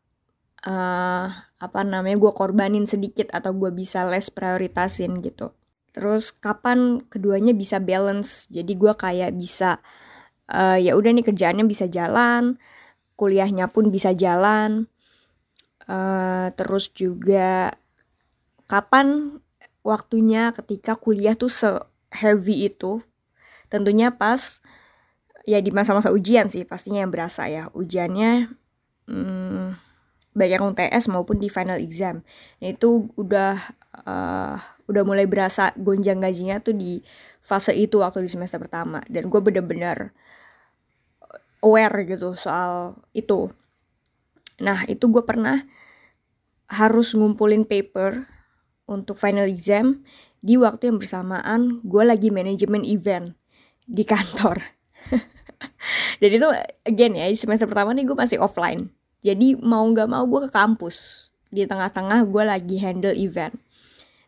uh, 0.67 1.25
apa 1.59 1.79
namanya 1.83 2.19
gue 2.19 2.31
korbanin 2.35 2.87
sedikit 2.87 3.31
atau 3.31 3.55
gue 3.55 3.71
bisa 3.71 4.03
less 4.07 4.31
prioritasin 4.31 5.19
gitu. 5.23 5.51
Terus 5.93 6.33
kapan 6.33 7.03
keduanya 7.07 7.53
bisa 7.53 7.77
balance? 7.77 8.49
Jadi 8.49 8.73
gue 8.73 8.93
kayak 8.97 9.31
bisa 9.37 9.79
uh, 10.49 10.77
ya 10.79 10.97
udah 10.97 11.11
nih 11.13 11.25
kerjaannya 11.25 11.65
bisa 11.69 11.85
jalan 11.87 12.57
kuliahnya 13.13 13.69
pun 13.69 13.93
bisa 13.93 14.11
jalan 14.17 14.89
uh, 15.85 16.49
terus 16.57 16.89
juga 16.91 17.77
kapan 18.65 19.37
waktunya 19.85 20.49
ketika 20.55 20.97
kuliah 20.97 21.37
tuh 21.37 21.51
se 21.51 21.69
heavy 22.09 22.71
itu? 22.71 23.03
Tentunya 23.69 24.13
pas 24.13 24.61
ya 25.43 25.59
di 25.59 25.69
masa-masa 25.75 26.09
ujian 26.09 26.47
sih 26.47 26.65
pastinya 26.65 27.03
yang 27.05 27.13
berasa 27.13 27.45
ya. 27.51 27.69
Ujiannya 27.75 28.49
hmm, 29.07 29.92
baik 30.33 30.57
yang 30.57 30.73
UTS 30.73 31.13
maupun 31.13 31.37
di 31.37 31.47
final 31.47 31.77
exam. 31.77 32.25
Nah, 32.59 32.67
itu 32.73 33.09
udah 33.17 33.57
uh, 34.05 34.57
udah 34.89 35.03
mulai 35.05 35.29
berasa 35.29 35.71
gonjang 35.77 36.19
gajinya 36.19 36.59
tuh 36.59 36.73
di 36.73 36.99
fase 37.45 37.73
itu 37.77 38.01
waktu 38.01 38.25
di 38.25 38.29
semester 38.29 38.57
pertama. 38.57 39.01
Dan 39.05 39.29
gue 39.29 39.39
bener-bener 39.39 40.11
aware 41.63 41.95
gitu 42.03 42.35
soal 42.35 42.97
itu. 43.15 43.53
Nah 44.59 44.83
itu 44.89 45.07
gue 45.09 45.23
pernah 45.23 45.63
harus 46.67 47.13
ngumpulin 47.13 47.63
paper 47.63 48.25
untuk 48.89 49.15
final 49.21 49.47
exam 49.47 50.03
di 50.43 50.59
waktu 50.59 50.91
yang 50.91 50.97
bersamaan 50.99 51.79
gue 51.87 52.03
lagi 52.03 52.33
manajemen 52.33 52.83
event 52.83 53.37
di 53.87 54.03
kantor. 54.03 54.59
Dan 56.19 56.29
itu 56.29 56.47
again 56.83 57.15
ya 57.15 57.31
semester 57.37 57.69
pertama 57.69 57.95
nih 57.95 58.03
gue 58.03 58.17
masih 58.17 58.41
offline 58.43 58.91
jadi 59.23 59.55
mau 59.55 59.87
nggak 59.87 60.09
mau 60.11 60.27
gue 60.27 60.45
ke 60.47 60.51
kampus. 60.51 61.29
Di 61.47 61.63
tengah-tengah 61.63 62.27
gue 62.27 62.43
lagi 62.43 62.75
handle 62.77 63.15
event. 63.15 63.55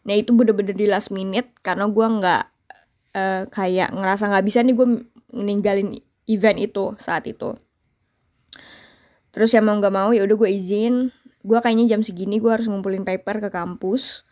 Nah 0.07 0.15
itu 0.15 0.31
bener-bener 0.31 0.71
di 0.71 0.87
last 0.87 1.11
minute 1.11 1.51
karena 1.59 1.91
gue 1.91 2.05
nggak 2.05 2.43
uh, 3.13 3.43
kayak 3.51 3.91
ngerasa 3.91 4.31
nggak 4.31 4.45
bisa 4.45 4.63
nih 4.63 4.73
gue 4.77 4.87
ninggalin 5.35 5.99
event 6.31 6.57
itu 6.61 6.95
saat 6.95 7.27
itu. 7.27 7.59
Terus 9.35 9.51
ya 9.51 9.59
mau 9.59 9.75
nggak 9.75 9.93
mau 9.93 10.15
ya 10.15 10.23
udah 10.23 10.37
gue 10.39 10.49
izin. 10.55 11.11
Gue 11.45 11.59
kayaknya 11.59 11.97
jam 11.97 12.01
segini 12.01 12.39
gue 12.39 12.49
harus 12.49 12.71
ngumpulin 12.71 13.03
paper 13.03 13.43
ke 13.43 13.49
kampus. 13.51 14.23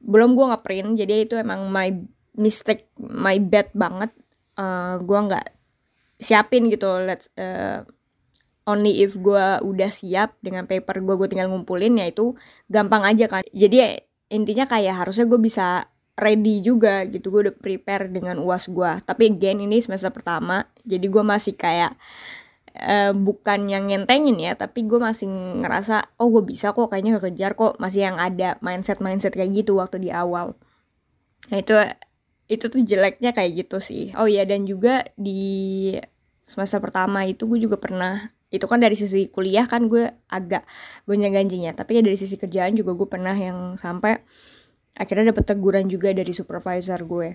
Belum 0.00 0.32
gue 0.32 0.44
nggak 0.48 0.64
print 0.64 0.96
jadi 0.96 1.28
itu 1.28 1.36
emang 1.36 1.68
my 1.68 1.92
mistake 2.40 2.88
my 2.96 3.36
bad 3.36 3.68
banget. 3.76 4.16
Uh, 4.54 4.62
eh, 4.62 4.94
gue 5.02 5.18
nggak 5.18 5.46
siapin 6.14 6.70
gitu 6.70 7.02
let's 7.02 7.26
uh, 7.36 7.82
only 8.64 9.04
if 9.04 9.16
gue 9.20 9.60
udah 9.60 9.90
siap 9.92 10.40
dengan 10.40 10.64
paper 10.64 11.04
gue 11.04 11.14
gue 11.20 11.28
tinggal 11.28 11.52
ngumpulin 11.52 12.00
ya 12.00 12.08
itu 12.08 12.32
gampang 12.72 13.04
aja 13.04 13.28
kan. 13.28 13.42
Jadi 13.52 14.00
intinya 14.32 14.64
kayak 14.64 15.04
harusnya 15.04 15.28
gue 15.28 15.40
bisa 15.40 15.84
ready 16.16 16.64
juga 16.64 17.04
gitu. 17.08 17.28
Gue 17.28 17.50
udah 17.50 17.56
prepare 17.56 18.08
dengan 18.08 18.40
uas 18.40 18.68
gue 18.72 18.90
tapi 19.04 19.32
again 19.36 19.60
ini 19.60 19.84
semester 19.84 20.10
pertama 20.10 20.64
jadi 20.82 21.04
gue 21.04 21.24
masih 21.24 21.54
kayak 21.60 21.92
uh, 22.80 23.12
bukan 23.12 23.68
yang 23.68 23.92
ngentengin 23.92 24.40
ya 24.40 24.56
tapi 24.56 24.88
gue 24.88 24.96
masih 24.96 25.28
ngerasa 25.60 26.16
oh 26.18 26.32
gue 26.32 26.42
bisa 26.48 26.72
kok 26.72 26.88
kayaknya 26.88 27.20
kejar 27.20 27.52
kok. 27.54 27.76
Masih 27.76 28.08
yang 28.08 28.16
ada 28.16 28.56
mindset 28.64 29.04
mindset 29.04 29.36
kayak 29.36 29.52
gitu 29.52 29.76
waktu 29.76 30.00
di 30.00 30.08
awal. 30.08 30.56
Nah 31.52 31.58
itu 31.60 31.76
itu 32.48 32.64
tuh 32.68 32.80
jeleknya 32.80 33.36
kayak 33.36 33.64
gitu 33.68 33.76
sih. 33.80 34.12
Oh 34.16 34.28
iya 34.28 34.44
dan 34.48 34.64
juga 34.64 35.04
di 35.16 35.92
semester 36.44 36.78
pertama 36.84 37.24
itu 37.24 37.48
gue 37.48 37.56
juga 37.56 37.80
pernah 37.80 38.28
itu 38.54 38.70
kan 38.70 38.78
dari 38.78 38.94
sisi 38.94 39.26
kuliah 39.34 39.66
kan 39.66 39.90
gue 39.90 40.14
agak 40.30 40.62
gonjang 41.10 41.34
ganjing 41.34 41.66
ya 41.66 41.74
tapi 41.74 41.98
ya 41.98 42.02
dari 42.06 42.14
sisi 42.14 42.38
kerjaan 42.38 42.78
juga 42.78 42.94
gue 42.94 43.08
pernah 43.10 43.34
yang 43.34 43.74
sampai 43.74 44.22
akhirnya 44.94 45.34
dapet 45.34 45.44
teguran 45.50 45.90
juga 45.90 46.14
dari 46.14 46.30
supervisor 46.30 47.02
gue. 47.02 47.34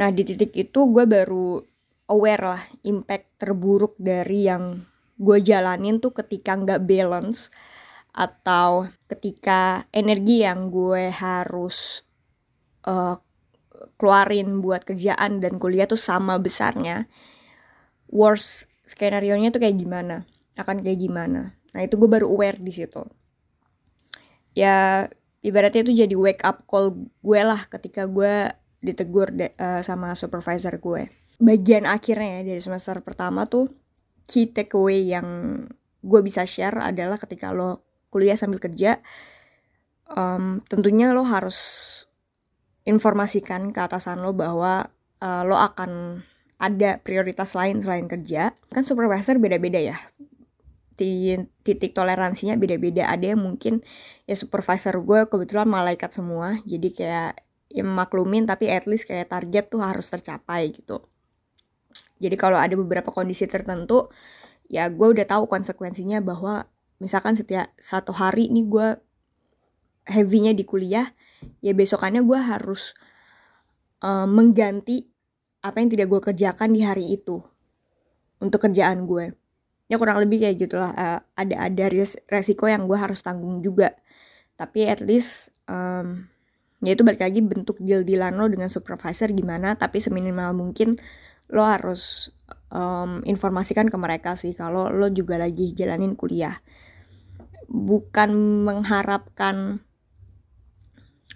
Nah 0.00 0.08
di 0.08 0.24
titik 0.24 0.56
itu 0.56 0.80
gue 0.88 1.04
baru 1.04 1.60
aware 2.08 2.44
lah 2.56 2.62
impact 2.88 3.36
terburuk 3.36 3.94
dari 4.00 4.48
yang 4.48 4.80
gue 5.20 5.38
jalanin 5.44 6.00
tuh 6.00 6.16
ketika 6.16 6.56
nggak 6.56 6.88
balance 6.88 7.52
atau 8.16 8.88
ketika 9.12 9.84
energi 9.92 10.40
yang 10.42 10.72
gue 10.72 11.12
harus 11.12 12.00
uh, 12.88 13.20
keluarin 14.00 14.64
buat 14.64 14.88
kerjaan 14.88 15.44
dan 15.44 15.60
kuliah 15.60 15.84
tuh 15.84 16.00
sama 16.00 16.40
besarnya. 16.40 17.04
Worst 18.08 18.66
skenario 18.88 19.36
nya 19.38 19.54
tuh 19.54 19.62
kayak 19.62 19.78
gimana 19.78 20.26
akan 20.62 20.84
kayak 20.84 21.00
gimana 21.00 21.54
nah 21.70 21.80
itu 21.82 21.94
gue 21.96 22.10
baru 22.10 22.26
aware 22.26 22.58
di 22.58 22.72
situ 22.74 23.02
ya 24.52 25.06
ibaratnya 25.40 25.86
itu 25.86 25.92
jadi 26.04 26.14
wake 26.18 26.42
up 26.42 26.66
call 26.66 26.94
gue 27.22 27.40
lah 27.40 27.64
ketika 27.70 28.04
gue 28.10 28.50
ditegur 28.80 29.30
de, 29.30 29.52
uh, 29.60 29.80
sama 29.84 30.16
supervisor 30.16 30.76
gue 30.80 31.08
bagian 31.40 31.88
akhirnya 31.88 32.42
ya 32.42 32.54
dari 32.54 32.60
semester 32.60 33.00
pertama 33.00 33.46
tuh 33.46 33.70
key 34.28 34.50
takeaway 34.50 35.08
yang 35.08 35.26
gue 36.00 36.20
bisa 36.24 36.44
share 36.44 36.80
adalah 36.80 37.16
ketika 37.20 37.52
lo 37.52 37.84
kuliah 38.10 38.34
sambil 38.34 38.58
kerja 38.58 38.98
um, 40.10 40.58
tentunya 40.66 41.14
lo 41.14 41.22
harus 41.22 41.58
informasikan 42.88 43.70
ke 43.70 43.80
atasan 43.80 44.24
lo 44.24 44.34
bahwa 44.34 44.90
uh, 45.22 45.42
lo 45.44 45.56
akan 45.56 46.22
ada 46.60 47.00
prioritas 47.00 47.56
lain 47.56 47.80
selain 47.80 48.06
kerja. 48.08 48.52
Kan 48.68 48.84
supervisor 48.84 49.40
beda-beda 49.40 49.80
ya. 49.80 49.96
Titik 51.64 51.96
toleransinya 51.96 52.60
beda-beda. 52.60 53.08
Ada 53.08 53.32
yang 53.34 53.40
mungkin 53.40 53.80
ya 54.28 54.36
supervisor 54.36 55.00
gue 55.00 55.26
kebetulan 55.26 55.66
malaikat 55.66 56.12
semua. 56.12 56.60
Jadi 56.68 56.92
kayak 56.92 57.40
ya 57.70 57.86
maklumin 57.86 58.44
tapi 58.44 58.66
at 58.66 58.84
least 58.84 59.06
kayak 59.06 59.30
target 59.30 59.70
tuh 59.70 59.80
harus 59.80 60.06
tercapai 60.10 60.74
gitu. 60.74 61.00
Jadi 62.20 62.36
kalau 62.36 62.60
ada 62.60 62.76
beberapa 62.76 63.08
kondisi 63.08 63.48
tertentu 63.48 64.12
ya 64.70 64.86
gue 64.92 65.08
udah 65.08 65.26
tahu 65.26 65.48
konsekuensinya 65.48 66.22
bahwa 66.22 66.68
misalkan 67.00 67.34
setiap 67.34 67.72
satu 67.80 68.12
hari 68.12 68.52
nih 68.52 68.66
gue 68.68 68.88
heavy-nya 70.06 70.52
di 70.52 70.68
kuliah 70.68 71.10
ya 71.64 71.72
besokannya 71.72 72.20
gue 72.22 72.38
harus 72.38 72.92
uh, 74.04 74.28
mengganti 74.28 75.08
apa 75.64 75.80
yang 75.80 75.90
tidak 75.92 76.06
gue 76.12 76.20
kerjakan 76.32 76.70
di 76.76 76.84
hari 76.84 77.16
itu 77.16 77.40
untuk 78.40 78.68
kerjaan 78.68 79.08
gue 79.08 79.32
ya 79.90 79.98
kurang 79.98 80.22
lebih 80.22 80.46
kayak 80.46 80.56
gitulah 80.56 80.94
uh, 80.94 81.18
ada 81.34 81.66
ada 81.66 81.84
res 81.90 82.14
resiko 82.30 82.70
yang 82.70 82.86
gue 82.86 82.94
harus 82.94 83.26
tanggung 83.26 83.58
juga. 83.58 83.98
Tapi 84.54 84.86
at 84.86 85.02
least 85.02 85.50
um, 85.66 86.30
ya 86.78 86.94
itu 86.94 87.02
balik 87.02 87.26
lagi 87.26 87.42
bentuk 87.42 87.82
deal 87.82 88.06
dealan 88.06 88.38
lo 88.38 88.46
dengan 88.46 88.70
supervisor 88.70 89.34
gimana 89.34 89.74
tapi 89.74 89.98
seminimal 89.98 90.54
mungkin 90.54 90.96
lo 91.50 91.66
harus 91.66 92.30
um, 92.70 93.20
informasikan 93.26 93.90
ke 93.90 93.98
mereka 93.98 94.38
sih 94.38 94.54
kalau 94.54 94.94
lo 94.94 95.10
juga 95.10 95.42
lagi 95.42 95.74
jalanin 95.74 96.14
kuliah. 96.14 96.62
Bukan 97.66 98.30
mengharapkan 98.62 99.82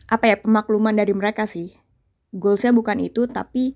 apa 0.07 0.25
ya 0.31 0.37
pemakluman 0.39 0.95
dari 0.95 1.11
mereka 1.11 1.51
sih. 1.51 1.75
Goalsnya 2.31 2.71
bukan 2.71 3.03
itu 3.03 3.27
tapi 3.27 3.75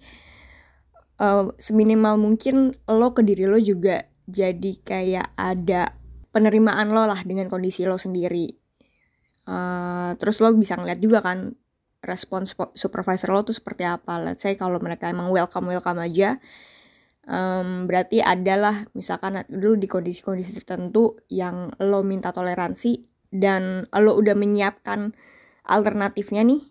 uh, 1.18 1.50
seminimal 1.58 2.14
mungkin 2.14 2.78
lo 2.86 3.10
ke 3.10 3.26
diri 3.26 3.50
lo 3.50 3.58
juga 3.58 4.06
jadi 4.28 4.72
kayak 4.84 5.32
ada 5.34 5.96
penerimaan 6.30 6.92
lo 6.92 7.08
lah 7.08 7.24
dengan 7.24 7.48
kondisi 7.48 7.88
lo 7.88 7.96
sendiri. 7.96 8.52
Uh, 9.48 10.12
terus 10.20 10.44
lo 10.44 10.52
bisa 10.52 10.76
ngeliat 10.76 11.00
juga 11.00 11.24
kan 11.24 11.56
respons 12.04 12.52
supervisor 12.76 13.32
lo 13.32 13.40
tuh 13.48 13.56
seperti 13.56 13.88
apa. 13.88 14.20
Let's 14.20 14.44
say 14.44 14.54
kalau 14.60 14.76
mereka 14.76 15.08
emang 15.08 15.32
welcome 15.32 15.72
welcome 15.72 16.04
aja 16.04 16.36
um, 17.28 17.84
berarti 17.84 18.24
adalah 18.24 18.88
misalkan 18.96 19.44
dulu 19.46 19.76
di 19.76 19.86
kondisi-kondisi 19.86 20.56
tertentu 20.56 21.20
yang 21.28 21.70
lo 21.78 22.00
minta 22.02 22.32
toleransi 22.32 23.04
dan 23.28 23.84
lo 23.92 24.16
udah 24.16 24.34
menyiapkan 24.34 25.12
alternatifnya 25.68 26.42
nih 26.48 26.64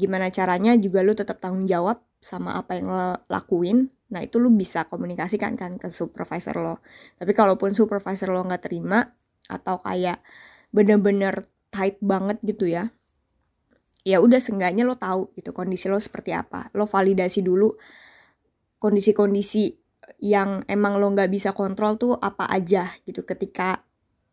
gimana 0.00 0.32
caranya 0.32 0.72
juga 0.80 1.04
lu 1.04 1.12
tetap 1.12 1.44
tanggung 1.44 1.68
jawab 1.68 2.00
sama 2.24 2.56
apa 2.56 2.80
yang 2.80 2.88
lo 2.88 3.20
lakuin 3.28 3.92
nah 4.14 4.22
itu 4.22 4.38
lu 4.38 4.54
bisa 4.54 4.86
komunikasikan 4.86 5.58
kan 5.58 5.74
ke 5.74 5.90
supervisor 5.90 6.54
lo. 6.62 6.78
Tapi 7.18 7.34
kalaupun 7.34 7.74
supervisor 7.74 8.30
lo 8.30 8.46
nggak 8.46 8.62
terima 8.70 9.02
atau 9.50 9.82
kayak 9.82 10.22
bener-bener 10.70 11.50
tight 11.74 11.98
banget 11.98 12.38
gitu 12.46 12.70
ya 12.70 12.94
ya 14.04 14.20
udah 14.20 14.38
seenggaknya 14.38 14.84
lo 14.84 15.00
tahu 15.00 15.32
gitu 15.34 15.50
kondisi 15.56 15.88
lo 15.88 15.96
seperti 15.96 16.36
apa. 16.36 16.68
Lo 16.76 16.84
validasi 16.84 17.40
dulu 17.40 17.72
kondisi-kondisi 18.78 19.72
yang 20.20 20.60
emang 20.68 21.00
lo 21.00 21.08
nggak 21.08 21.32
bisa 21.32 21.56
kontrol 21.56 21.96
tuh 21.96 22.12
apa 22.20 22.44
aja 22.52 22.92
gitu 23.08 23.24
ketika 23.24 23.80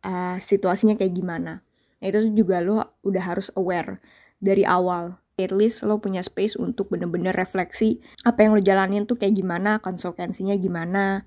uh, 0.04 0.36
situasinya 0.38 1.00
kayak 1.00 1.16
gimana. 1.16 1.64
Nah 2.04 2.06
itu 2.06 2.36
juga 2.36 2.60
lo 2.60 3.00
udah 3.08 3.24
harus 3.24 3.48
aware 3.56 3.96
dari 4.44 4.68
awal 4.68 5.16
at 5.46 5.54
least 5.54 5.84
lo 5.86 5.98
punya 5.98 6.22
space 6.22 6.58
untuk 6.58 6.90
bener-bener 6.94 7.34
refleksi 7.34 8.02
apa 8.26 8.46
yang 8.46 8.58
lo 8.58 8.62
jalanin 8.62 9.06
tuh 9.06 9.18
kayak 9.18 9.38
gimana 9.38 9.82
konsekuensinya 9.82 10.56
gimana 10.58 11.26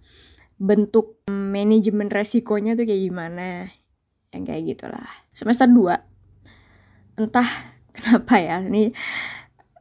bentuk 0.58 1.22
manajemen 1.30 2.08
resikonya 2.08 2.78
tuh 2.78 2.86
kayak 2.86 3.02
gimana 3.10 3.70
yang 4.34 4.42
kayak 4.46 4.62
gitulah. 4.74 5.08
Semester 5.30 5.66
2 5.70 7.22
entah 7.22 7.46
kenapa 7.94 8.34
ya 8.42 8.58
ini 8.62 8.90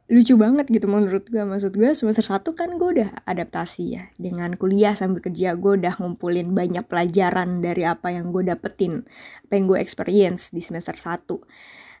lucu 0.04 0.36
banget 0.36 0.68
gitu 0.68 0.84
menurut 0.84 1.24
gue 1.32 1.40
maksud 1.42 1.80
gue 1.80 1.96
semester 1.96 2.20
satu 2.20 2.52
kan 2.52 2.76
gue 2.76 3.00
udah 3.00 3.24
adaptasi 3.24 3.96
ya 3.96 4.04
dengan 4.20 4.52
kuliah 4.52 4.92
sambil 4.92 5.24
kerja 5.24 5.56
gue 5.56 5.80
udah 5.80 5.96
ngumpulin 5.96 6.52
banyak 6.52 6.84
pelajaran 6.84 7.64
dari 7.64 7.88
apa 7.88 8.12
yang 8.12 8.28
gue 8.28 8.44
dapetin 8.44 9.00
apa 9.48 9.52
yang 9.56 9.64
gue 9.64 9.78
experience 9.80 10.52
di 10.52 10.60
semester 10.60 10.94
satu. 10.94 11.40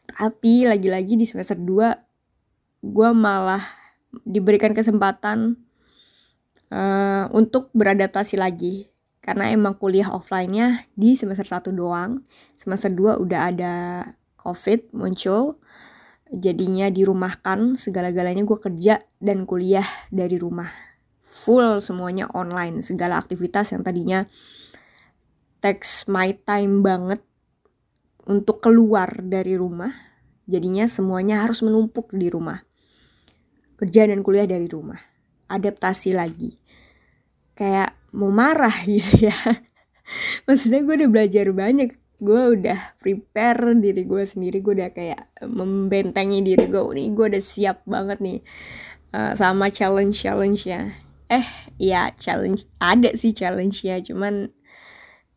Tapi 0.04 0.68
lagi-lagi 0.68 1.16
di 1.16 1.24
semester 1.24 1.56
2 1.56 2.13
gue 2.84 3.10
malah 3.16 3.64
diberikan 4.28 4.76
kesempatan 4.76 5.56
uh, 6.68 7.32
untuk 7.32 7.72
beradaptasi 7.72 8.36
lagi. 8.36 8.92
Karena 9.24 9.48
emang 9.48 9.80
kuliah 9.80 10.12
offline-nya 10.12 10.84
di 10.92 11.16
semester 11.16 11.48
1 11.48 11.72
doang. 11.72 12.20
Semester 12.60 12.92
2 12.92 13.24
udah 13.24 13.40
ada 13.48 13.74
covid 14.36 14.92
muncul. 14.92 15.56
Jadinya 16.28 16.92
dirumahkan 16.92 17.80
segala-galanya 17.80 18.44
gue 18.44 18.58
kerja 18.60 19.00
dan 19.16 19.48
kuliah 19.48 19.86
dari 20.12 20.36
rumah. 20.36 20.68
Full 21.24 21.80
semuanya 21.80 22.28
online 22.36 22.84
segala 22.84 23.16
aktivitas 23.16 23.72
yang 23.72 23.80
tadinya 23.80 24.28
takes 25.64 26.04
my 26.04 26.36
time 26.44 26.84
banget 26.84 27.24
untuk 28.28 28.60
keluar 28.60 29.08
dari 29.24 29.56
rumah 29.56 29.92
jadinya 30.44 30.84
semuanya 30.84 31.44
harus 31.44 31.64
menumpuk 31.64 32.12
di 32.12 32.28
rumah 32.28 32.60
kerja 33.78 34.08
dan 34.08 34.20
kuliah 34.22 34.46
dari 34.48 34.66
rumah. 34.70 34.98
Adaptasi 35.50 36.14
lagi. 36.16 36.56
Kayak 37.54 37.94
mau 38.14 38.30
marah 38.30 38.74
gitu 38.88 39.30
ya. 39.30 39.36
Maksudnya 40.48 40.84
gue 40.84 40.94
udah 41.04 41.10
belajar 41.10 41.46
banyak. 41.50 41.90
Gue 42.22 42.56
udah 42.56 42.96
prepare 43.02 43.74
diri 43.76 44.06
gue 44.06 44.22
sendiri. 44.24 44.62
Gue 44.62 44.78
udah 44.78 44.90
kayak 44.94 45.30
membentengi 45.44 46.40
diri 46.42 46.66
gue. 46.70 46.82
Nih 46.94 47.10
gue 47.12 47.26
udah 47.34 47.42
siap 47.42 47.82
banget 47.86 48.18
nih 48.22 48.38
uh, 49.14 49.32
sama 49.34 49.70
challenge 49.70 50.22
challenge 50.22 50.66
ya 50.66 50.90
eh 51.32 51.48
ya 51.80 52.12
challenge 52.20 52.68
ada 52.76 53.16
sih 53.16 53.32
challenge 53.32 53.80
ya 53.80 53.96
cuman 53.96 54.52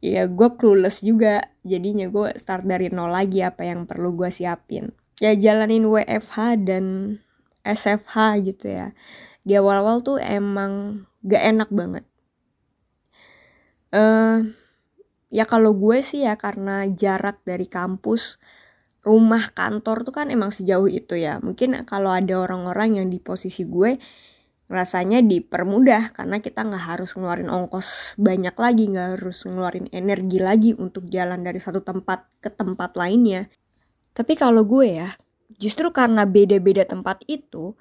ya 0.02 0.30
gue 0.30 0.50
clueless 0.58 1.02
juga. 1.02 1.41
Jadinya 1.67 2.08
gue 2.08 2.38
start 2.38 2.63
dari 2.63 2.88
nol 2.93 3.12
lagi 3.12 3.43
apa 3.43 3.65
yang 3.67 3.89
perlu 3.89 4.13
gue 4.15 4.30
siapin. 4.32 4.93
Ya 5.17 5.34
jalanin 5.34 5.89
WFH 5.89 6.38
dan 6.63 6.86
SFH 7.67 8.15
gitu 8.47 8.71
ya. 8.71 8.95
Di 9.43 9.60
awal-awal 9.60 9.99
tuh 10.03 10.17
emang 10.19 11.03
gak 11.23 11.43
enak 11.43 11.69
banget. 11.71 12.06
Uh, 13.91 14.43
ya 15.27 15.43
kalau 15.47 15.75
gue 15.75 15.99
sih 16.03 16.23
ya 16.23 16.36
karena 16.36 16.88
jarak 16.91 17.43
dari 17.47 17.67
kampus 17.67 18.39
rumah 19.08 19.56
kantor 19.56 20.03
tuh 20.03 20.12
kan 20.12 20.27
emang 20.27 20.51
sejauh 20.51 20.91
itu 20.91 21.15
ya. 21.15 21.39
Mungkin 21.39 21.84
kalau 21.88 22.12
ada 22.12 22.36
orang-orang 22.39 22.99
yang 23.03 23.08
di 23.08 23.19
posisi 23.23 23.63
gue 23.63 23.95
rasanya 24.67 25.23
dipermudah 25.23 26.12
karena 26.12 26.43
kita 26.43 26.67
nggak 26.67 26.86
harus 26.91 27.15
ngeluarin 27.15 27.47
ongkos 27.47 28.19
banyak 28.19 28.51
lagi 28.51 28.91
nggak 28.91 29.08
harus 29.15 29.47
ngeluarin 29.47 29.88
energi 29.95 30.43
lagi 30.43 30.75
untuk 30.75 31.08
jalan 31.08 31.39
dari 31.39 31.56
satu 31.56 31.80
tempat 31.80 32.27
ke 32.43 32.51
tempat 32.51 32.99
lainnya. 32.99 33.47
Tapi 34.12 34.36
kalau 34.36 34.67
gue 34.67 34.88
ya 34.99 35.15
justru 35.57 35.89
karena 35.89 36.23
beda-beda 36.23 36.85
tempat 36.85 37.21
itu 37.25 37.73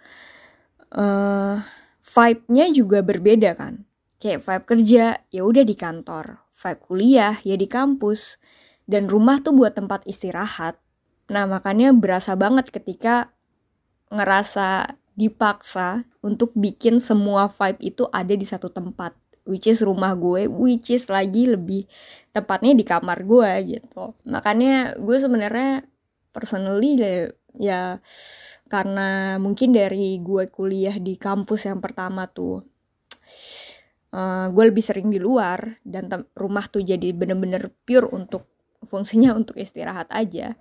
uh, 0.92 1.60
vibe-nya 2.02 2.66
juga 2.72 3.04
berbeda 3.04 3.56
kan. 3.56 3.84
Kayak 4.16 4.40
vibe 4.48 4.64
kerja 4.64 5.04
ya 5.28 5.42
udah 5.44 5.64
di 5.66 5.76
kantor. 5.76 6.40
Vibe 6.56 6.80
kuliah 6.82 7.34
ya 7.44 7.56
di 7.58 7.68
kampus. 7.68 8.40
Dan 8.86 9.10
rumah 9.10 9.42
tuh 9.42 9.52
buat 9.52 9.74
tempat 9.74 10.06
istirahat. 10.06 10.78
Nah, 11.26 11.44
makanya 11.44 11.90
berasa 11.90 12.38
banget 12.38 12.70
ketika 12.70 13.34
ngerasa 14.14 14.94
dipaksa 15.18 16.06
untuk 16.22 16.54
bikin 16.54 17.02
semua 17.02 17.50
vibe 17.50 17.80
itu 17.82 18.06
ada 18.14 18.32
di 18.32 18.46
satu 18.46 18.70
tempat. 18.70 19.12
Which 19.46 19.70
is 19.70 19.78
rumah 19.78 20.18
gue 20.18 20.50
which 20.50 20.90
is 20.90 21.06
lagi 21.06 21.46
lebih 21.46 21.86
tepatnya 22.34 22.74
di 22.74 22.82
kamar 22.82 23.22
gue 23.22 23.78
gitu. 23.78 24.14
Makanya 24.26 24.98
gue 24.98 25.16
sebenarnya 25.18 25.86
personally 26.34 26.98
ya 27.57 27.99
karena 28.66 29.40
mungkin 29.40 29.73
dari 29.73 30.19
gue 30.21 30.49
kuliah 30.53 30.97
di 31.01 31.16
kampus 31.16 31.69
yang 31.69 31.81
pertama 31.81 32.29
tuh 32.29 32.61
uh, 34.16 34.47
gue 34.51 34.64
lebih 34.73 34.85
sering 34.85 35.12
di 35.12 35.21
luar 35.21 35.81
dan 35.85 36.09
rumah 36.33 36.66
tuh 36.69 36.85
jadi 36.85 37.12
bener-bener 37.12 37.73
pure 37.85 38.09
untuk 38.12 38.49
fungsinya 38.85 39.35
untuk 39.38 39.61
istirahat 39.61 40.09
aja. 40.12 40.57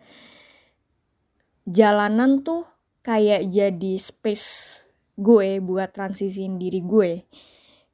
Jalanan 1.65 2.45
tuh 2.45 2.67
kayak 3.01 3.49
jadi 3.49 3.93
space 3.97 4.81
gue 5.17 5.63
buat 5.63 5.95
transisiin 5.95 6.61
diri 6.61 6.83
gue. 6.83 7.25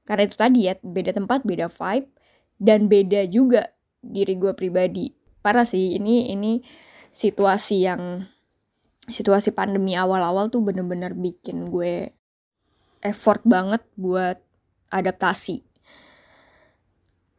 Karena 0.03 0.27
itu 0.27 0.35
tadi 0.35 0.67
ya 0.67 0.75
beda 0.81 1.15
tempat 1.15 1.45
beda 1.47 1.71
vibe 1.71 2.09
dan 2.59 2.91
beda 2.91 3.29
juga 3.31 3.71
diri 4.03 4.35
gue 4.35 4.51
pribadi. 4.57 5.13
Parah 5.39 5.63
sih 5.63 5.95
ini 5.95 6.33
ini 6.33 6.59
situasi 7.15 7.85
yang 7.85 8.25
situasi 9.11 9.51
pandemi 9.51 9.93
awal-awal 9.93 10.47
tuh 10.47 10.63
bener-bener 10.63 11.13
bikin 11.13 11.67
gue 11.67 12.11
effort 13.03 13.41
banget 13.45 13.83
buat 13.99 14.39
adaptasi. 14.91 15.63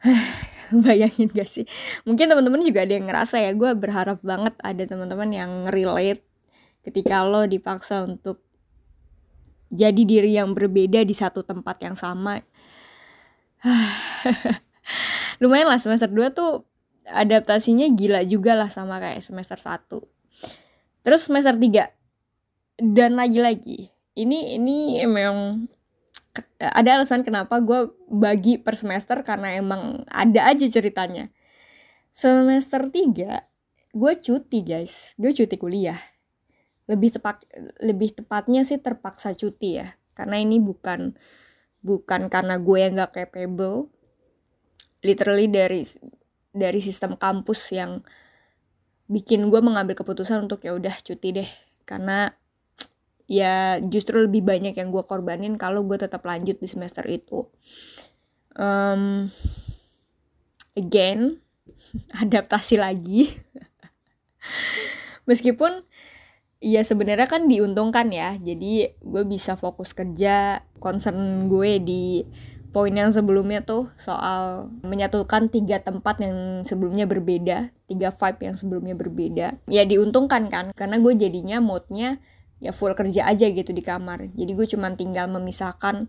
Bayangin 0.84 1.28
gak 1.32 1.48
sih? 1.48 1.64
Mungkin 2.08 2.32
teman-teman 2.32 2.64
juga 2.64 2.84
ada 2.84 2.92
yang 2.96 3.06
ngerasa 3.06 3.36
ya, 3.40 3.52
gue 3.52 3.70
berharap 3.76 4.20
banget 4.24 4.56
ada 4.64 4.82
teman-teman 4.84 5.30
yang 5.30 5.52
relate 5.68 6.24
ketika 6.82 7.22
lo 7.22 7.46
dipaksa 7.46 8.02
untuk 8.02 8.42
jadi 9.72 10.02
diri 10.04 10.36
yang 10.36 10.52
berbeda 10.52 11.00
di 11.06 11.14
satu 11.16 11.40
tempat 11.46 11.80
yang 11.80 11.96
sama. 11.96 12.42
Lumayan 15.40 15.70
lah 15.70 15.80
semester 15.80 16.10
2 16.10 16.36
tuh 16.36 16.66
adaptasinya 17.08 17.88
gila 17.94 18.22
juga 18.26 18.54
lah 18.58 18.68
sama 18.68 18.98
kayak 18.98 19.22
semester 19.24 19.56
1. 19.56 20.21
Terus 21.02 21.26
semester 21.26 21.54
3. 21.58 21.90
Dan 22.82 23.14
lagi-lagi, 23.14 23.92
ini 24.18 24.56
ini 24.58 25.02
memang 25.06 25.68
ada 26.58 26.96
alasan 26.96 27.20
kenapa 27.22 27.60
gue 27.60 27.92
bagi 28.08 28.56
per 28.56 28.74
semester 28.74 29.20
karena 29.20 29.52
emang 29.54 30.08
ada 30.08 30.48
aja 30.48 30.64
ceritanya. 30.64 31.28
Semester 32.12 32.88
3 32.88 33.52
gue 33.92 34.12
cuti 34.16 34.64
guys, 34.64 35.12
gue 35.20 35.30
cuti 35.36 35.56
kuliah. 35.60 36.00
Lebih 36.88 37.20
tepat 37.20 37.44
lebih 37.84 38.16
tepatnya 38.16 38.64
sih 38.64 38.80
terpaksa 38.80 39.36
cuti 39.36 39.78
ya. 39.78 39.92
Karena 40.16 40.40
ini 40.40 40.58
bukan 40.58 41.12
bukan 41.84 42.32
karena 42.32 42.56
gue 42.56 42.78
yang 42.80 42.96
gak 42.96 43.12
capable. 43.12 43.92
Literally 45.04 45.48
dari 45.52 45.84
dari 46.52 46.80
sistem 46.80 47.20
kampus 47.20 47.60
yang 47.76 48.00
bikin 49.12 49.52
gue 49.52 49.60
mengambil 49.60 49.92
keputusan 49.92 50.48
untuk 50.48 50.64
ya 50.64 50.72
udah 50.72 50.96
cuti 51.04 51.28
deh. 51.36 51.50
Karena 51.84 52.32
ya 53.28 53.76
justru 53.84 54.24
lebih 54.24 54.40
banyak 54.40 54.72
yang 54.72 54.88
gue 54.88 55.04
korbanin 55.04 55.60
kalau 55.60 55.84
gue 55.84 56.00
tetap 56.00 56.24
lanjut 56.24 56.56
di 56.56 56.68
semester 56.68 57.04
itu. 57.04 57.44
Um, 58.56 59.28
again 60.72 61.36
adaptasi 62.24 62.80
lagi. 62.80 63.28
Meskipun 65.28 65.84
ya 66.64 66.80
sebenarnya 66.80 67.28
kan 67.28 67.52
diuntungkan 67.52 68.08
ya. 68.08 68.40
Jadi 68.40 68.96
gue 68.96 69.24
bisa 69.28 69.60
fokus 69.60 69.92
kerja 69.92 70.64
concern 70.80 71.52
gue 71.52 71.78
di 71.84 72.24
poin 72.72 72.90
yang 72.90 73.12
sebelumnya 73.12 73.62
tuh 73.62 73.92
soal 74.00 74.72
menyatukan 74.80 75.52
tiga 75.52 75.78
tempat 75.84 76.18
yang 76.24 76.64
sebelumnya 76.64 77.04
berbeda 77.04 77.68
tiga 77.86 78.08
vibe 78.08 78.40
yang 78.48 78.56
sebelumnya 78.56 78.96
berbeda. 78.96 79.46
Ya 79.68 79.82
diuntungkan 79.84 80.48
kan 80.48 80.72
karena 80.72 80.96
gue 80.96 81.12
jadinya 81.14 81.60
moodnya 81.60 82.18
ya 82.58 82.72
full 82.72 82.96
kerja 82.96 83.28
aja 83.28 83.46
gitu 83.52 83.76
di 83.76 83.84
kamar. 83.84 84.32
Jadi 84.32 84.50
gue 84.56 84.66
cuma 84.66 84.88
tinggal 84.96 85.28
memisahkan 85.28 86.08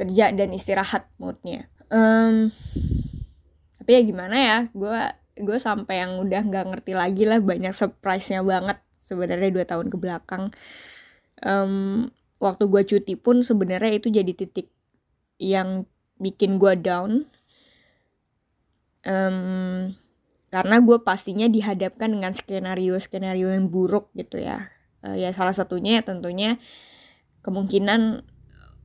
kerja 0.00 0.32
dan 0.32 0.48
istirahat 0.56 1.12
moodnya. 1.20 1.68
Um, 1.92 2.48
tapi 3.82 3.90
ya 3.98 4.02
gimana 4.06 4.36
ya 4.38 4.58
gue 4.72 4.98
gue 5.42 5.58
sampai 5.60 6.00
yang 6.00 6.22
udah 6.22 6.40
nggak 6.46 6.66
ngerti 6.72 6.92
lagi 6.96 7.24
lah 7.28 7.42
banyak 7.42 7.74
surprise-nya 7.76 8.40
banget 8.40 8.80
sebenarnya 9.02 9.50
dua 9.52 9.64
tahun 9.68 9.90
ke 9.92 9.96
belakang 9.98 10.54
um, 11.42 12.08
waktu 12.38 12.64
gue 12.70 12.82
cuti 12.86 13.14
pun 13.18 13.42
sebenarnya 13.42 13.98
itu 13.98 14.08
jadi 14.08 14.32
titik 14.32 14.70
yang 15.42 15.90
bikin 16.22 16.62
gue 16.62 16.78
down. 16.78 17.26
Um, 19.02 19.98
karena 20.54 20.78
gue 20.78 21.02
pastinya 21.02 21.50
dihadapkan 21.50 22.14
dengan 22.14 22.30
skenario 22.30 22.94
skenario 23.02 23.50
yang 23.50 23.66
buruk 23.66 24.14
gitu 24.14 24.38
ya. 24.38 24.70
Uh, 25.02 25.18
ya 25.18 25.34
salah 25.34 25.50
satunya 25.50 25.98
ya 25.98 26.02
tentunya 26.06 26.62
kemungkinan 27.42 28.22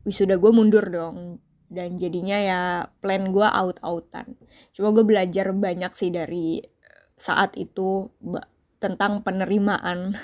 wisuda 0.01 0.41
gue 0.41 0.49
mundur 0.49 0.89
dong. 0.89 1.37
Dan 1.67 1.99
jadinya 1.99 2.39
ya 2.39 2.61
plan 3.03 3.29
gue 3.29 3.45
out-outan. 3.45 4.33
Cuma 4.73 4.95
gue 4.95 5.03
belajar 5.05 5.51
banyak 5.53 5.91
sih 5.93 6.09
dari 6.09 6.63
saat 7.13 7.53
itu 7.59 8.09
tentang 8.81 9.21
penerimaan. 9.21 10.15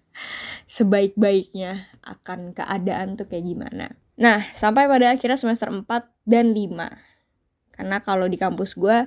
Sebaik-baiknya 0.78 1.90
akan 2.06 2.54
keadaan 2.54 3.18
tuh 3.18 3.26
kayak 3.26 3.44
gimana. 3.44 3.86
Nah, 4.18 4.42
sampai 4.42 4.90
pada 4.90 5.14
akhirnya 5.14 5.38
semester 5.38 5.70
4 5.70 5.86
dan 6.26 6.50
5. 6.50 7.78
Karena 7.78 8.02
kalau 8.02 8.26
di 8.26 8.34
kampus 8.34 8.74
gue 8.74 9.06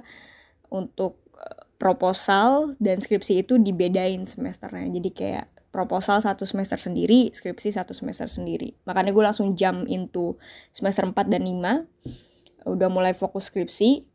untuk 0.71 1.19
eh, 1.35 1.67
proposal 1.75 2.79
dan 2.79 3.03
skripsi 3.03 3.43
itu 3.43 3.59
dibedain 3.59 4.23
semesternya. 4.23 4.87
Jadi 4.87 5.09
kayak 5.11 5.45
proposal 5.75 6.23
satu 6.23 6.47
semester 6.47 6.79
sendiri, 6.79 7.31
skripsi 7.35 7.75
satu 7.75 7.91
semester 7.91 8.31
sendiri. 8.31 8.71
Makanya 8.87 9.11
gue 9.11 9.23
langsung 9.23 9.51
jump 9.59 9.83
into 9.91 10.39
semester 10.71 11.03
4 11.03 11.27
dan 11.27 11.43
5. 11.43 12.71
Udah 12.71 12.87
mulai 12.87 13.11
fokus 13.11 13.51
skripsi. 13.51 14.07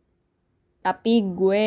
Tapi 0.80 1.20
gue 1.34 1.66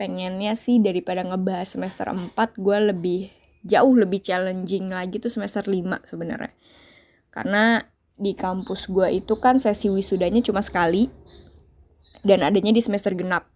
pengennya 0.00 0.56
sih 0.58 0.80
daripada 0.80 1.20
ngebahas 1.22 1.68
semester 1.68 2.08
4, 2.08 2.34
gue 2.56 2.78
lebih 2.88 3.20
jauh 3.66 3.92
lebih 3.92 4.22
challenging 4.22 4.88
lagi 4.88 5.20
tuh 5.20 5.28
semester 5.28 5.62
5 5.66 6.08
sebenarnya. 6.08 6.56
Karena 7.28 7.84
di 8.16 8.32
kampus 8.32 8.88
gue 8.88 9.20
itu 9.20 9.36
kan 9.36 9.60
sesi 9.60 9.92
wisudanya 9.92 10.40
cuma 10.40 10.64
sekali 10.64 11.12
dan 12.24 12.42
adanya 12.42 12.72
di 12.72 12.82
semester 12.82 13.12
genap. 13.12 13.46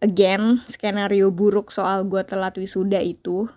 Again, 0.00 0.64
skenario 0.64 1.28
buruk 1.28 1.68
soal 1.68 2.08
gue 2.08 2.24
telat 2.24 2.56
wisuda 2.56 3.04
itu 3.04 3.50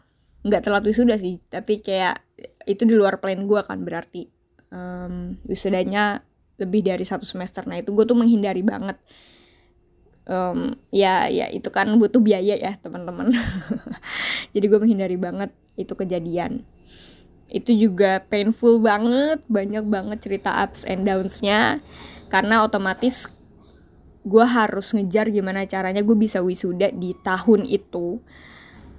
nggak 0.43 0.67
telat 0.67 0.83
wisuda 0.83 1.15
sih, 1.15 1.39
tapi 1.47 1.79
kayak 1.79 2.19
itu 2.67 2.83
di 2.83 2.99
luar 2.99 3.23
plan 3.23 3.47
gue 3.47 3.61
kan 3.63 3.79
berarti 3.79 4.27
um, 4.75 5.39
wisudanya 5.47 6.19
lebih 6.59 6.83
dari 6.83 7.07
satu 7.07 7.23
semester. 7.23 7.63
Nah 7.63 7.79
itu 7.79 7.95
gue 7.95 8.03
tuh 8.03 8.17
menghindari 8.17 8.59
banget. 8.59 8.99
Um, 10.23 10.79
ya 10.87 11.27
ya 11.27 11.51
itu 11.51 11.67
kan 11.71 11.87
butuh 11.95 12.19
biaya 12.19 12.59
ya 12.59 12.75
teman-teman. 12.75 13.31
Jadi 14.53 14.65
gue 14.67 14.79
menghindari 14.83 15.15
banget 15.15 15.55
itu 15.79 15.95
kejadian 15.95 16.67
itu 17.51 17.71
juga 17.75 18.23
painful 18.27 18.79
banget 18.81 19.43
banyak 19.47 19.85
banget 19.87 20.17
cerita 20.23 20.63
ups 20.63 20.87
and 20.87 21.03
downs-nya. 21.07 21.79
Karena 22.31 22.65
otomatis 22.65 23.29
gue 24.23 24.45
harus 24.47 24.95
ngejar 24.95 25.29
gimana 25.29 25.67
caranya 25.67 25.99
gue 25.99 26.15
bisa 26.15 26.39
wisuda 26.39 26.89
di 26.95 27.13
tahun 27.21 27.67
itu. 27.67 28.23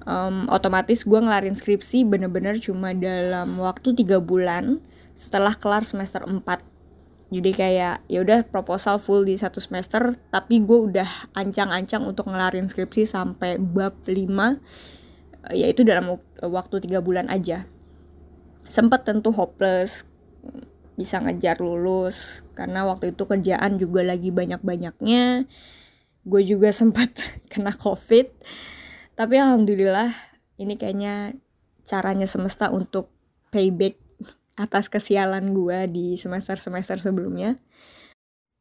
Um, 0.04 0.46
otomatis 0.52 1.00
gue 1.00 1.16
ngelarin 1.16 1.56
skripsi 1.56 2.04
bener-bener 2.04 2.60
cuma 2.60 2.92
dalam 2.92 3.56
waktu 3.56 3.96
tiga 3.96 4.20
bulan 4.20 4.84
setelah 5.16 5.56
kelar 5.56 5.88
semester 5.88 6.20
4 6.28 6.44
jadi 7.32 7.50
kayak 7.50 7.96
ya 8.06 8.18
udah 8.20 8.44
proposal 8.46 9.00
full 9.00 9.24
di 9.24 9.40
satu 9.40 9.64
semester 9.64 10.12
tapi 10.28 10.60
gue 10.60 10.92
udah 10.92 11.08
ancang-ancang 11.32 12.04
untuk 12.04 12.28
ngelarin 12.28 12.68
skripsi 12.68 13.08
sampai 13.08 13.56
bab 13.56 13.96
5 14.04 15.50
yaitu 15.56 15.82
dalam 15.88 16.20
waktu 16.40 16.76
tiga 16.84 17.00
bulan 17.00 17.32
aja 17.32 17.64
sempat 18.66 19.04
tentu 19.08 19.30
hopeless 19.30 20.04
bisa 20.94 21.18
ngejar 21.18 21.58
lulus 21.58 22.46
karena 22.54 22.86
waktu 22.86 23.10
itu 23.12 23.26
kerjaan 23.26 23.76
juga 23.76 24.06
lagi 24.06 24.30
banyak-banyaknya. 24.30 25.48
Gue 26.24 26.42
juga 26.46 26.70
sempat 26.80 27.14
kena 27.52 27.74
covid. 27.76 28.30
Tapi 29.14 29.34
alhamdulillah 29.38 30.10
ini 30.58 30.74
kayaknya 30.78 31.34
caranya 31.84 32.26
semesta 32.26 32.70
untuk 32.70 33.10
payback 33.50 34.00
atas 34.54 34.86
kesialan 34.86 35.50
gue 35.50 35.78
di 35.90 36.06
semester-semester 36.14 37.02
sebelumnya. 37.02 37.58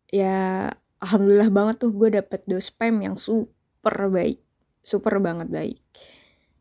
Ya 0.09 0.69
alhamdulillah 1.01 1.49
banget 1.53 1.75
tuh 1.81 1.91
gue 1.93 2.13
dapet 2.13 2.45
dos 2.45 2.69
spam 2.69 3.01
yang 3.01 3.17
super 3.17 4.09
baik 4.09 4.43
super 4.83 5.17
banget 5.23 5.47
baik. 5.49 5.79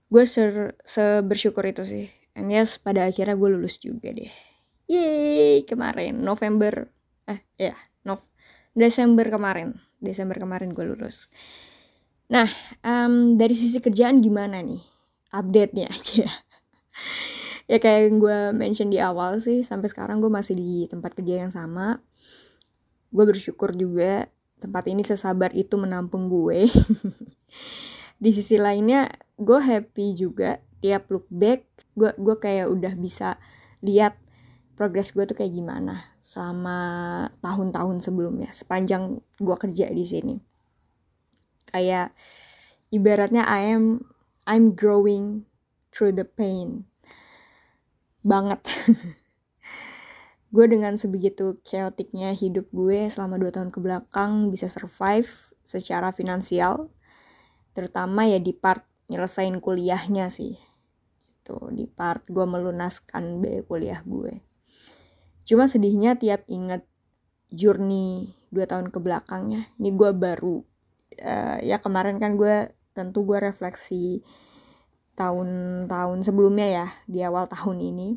Gue 0.08 0.24
ser, 0.24 0.78
sebersyukur 0.86 1.66
itu 1.66 1.82
sih 1.82 2.06
and 2.36 2.48
yes 2.52 2.80
pada 2.80 3.08
akhirnya 3.08 3.36
gue 3.36 3.48
lulus 3.52 3.80
juga 3.80 4.12
deh. 4.12 4.32
Yeay 4.88 5.64
kemarin 5.64 6.20
November. 6.20 6.88
Eh 7.28 7.40
ya 7.56 7.76
Nov 8.04 8.24
Desember 8.72 9.28
kemarin. 9.28 9.78
Desember 10.02 10.36
kemarin 10.36 10.74
gue 10.74 10.84
lulus. 10.84 11.30
Nah 12.32 12.48
um, 12.82 13.36
dari 13.36 13.54
sisi 13.54 13.78
kerjaan 13.78 14.20
gimana 14.20 14.60
nih? 14.60 14.82
Update 15.32 15.72
nya 15.76 15.86
aja. 15.96 16.26
Ya 17.70 17.78
kayak 17.78 18.00
yang 18.10 18.16
gue 18.20 18.38
mention 18.52 18.88
di 18.92 18.98
awal 18.98 19.38
sih 19.38 19.64
sampai 19.64 19.88
sekarang 19.88 20.20
gue 20.20 20.28
masih 20.28 20.58
di 20.58 20.84
tempat 20.90 21.16
kerja 21.16 21.46
yang 21.46 21.52
sama. 21.54 22.02
Gue 23.12 23.24
bersyukur 23.28 23.72
juga 23.76 24.28
tempat 24.62 24.86
ini 24.86 25.02
sesabar 25.02 25.50
itu 25.52 25.74
menampung 25.74 26.30
gue. 26.30 26.70
Di 28.22 28.30
sisi 28.30 28.54
lainnya 28.54 29.10
gue 29.34 29.58
happy 29.58 30.14
juga 30.14 30.62
tiap 30.82 31.08
look 31.08 31.30
back 31.30 31.64
gue 31.94 32.10
gue 32.18 32.36
kayak 32.36 32.66
udah 32.68 32.92
bisa 32.98 33.38
lihat 33.80 34.18
progres 34.74 35.14
gue 35.14 35.22
tuh 35.24 35.38
kayak 35.38 35.54
gimana 35.54 36.10
selama 36.22 36.78
tahun-tahun 37.42 38.02
sebelumnya 38.02 38.50
sepanjang 38.50 39.22
gue 39.38 39.56
kerja 39.58 39.90
di 39.90 40.04
sini. 40.06 40.36
Kayak 41.70 42.14
ibaratnya 42.90 43.46
I 43.46 43.74
am 43.78 44.04
I'm 44.44 44.74
growing 44.74 45.46
through 45.94 46.18
the 46.18 46.26
pain 46.26 46.90
banget. 48.22 48.62
Gue 50.52 50.68
dengan 50.68 51.00
sebegitu 51.00 51.56
chaoticnya 51.64 52.36
hidup 52.36 52.68
gue 52.76 53.08
selama 53.08 53.40
dua 53.40 53.48
tahun 53.56 53.72
ke 53.72 53.80
belakang 53.80 54.52
bisa 54.52 54.68
survive 54.68 55.32
secara 55.64 56.12
finansial 56.12 56.92
terutama 57.72 58.28
ya 58.28 58.36
di 58.36 58.52
part 58.52 58.84
nyelesain 59.08 59.56
kuliahnya 59.64 60.28
sih 60.28 60.60
gitu. 61.42 61.58
Di 61.74 61.90
part 61.90 62.22
gue 62.30 62.46
melunaskan 62.46 63.42
biaya 63.42 63.66
kuliah 63.66 64.00
gue. 64.06 64.38
Cuma 65.42 65.66
sedihnya 65.66 66.14
tiap 66.14 66.46
inget 66.46 66.86
journey 67.50 68.38
dua 68.54 68.70
tahun 68.70 68.94
ke 68.94 68.98
belakangnya. 69.02 69.66
Ini 69.82 69.90
gue 69.90 70.10
baru 70.14 70.62
uh, 71.18 71.58
ya 71.58 71.82
kemarin 71.82 72.22
kan 72.22 72.38
gue 72.38 72.70
tentu 72.94 73.26
gue 73.26 73.42
refleksi 73.42 74.22
tahun-tahun 75.18 76.22
sebelumnya 76.22 76.68
ya 76.70 76.86
di 77.10 77.26
awal 77.26 77.50
tahun 77.50 77.82
ini. 77.82 78.08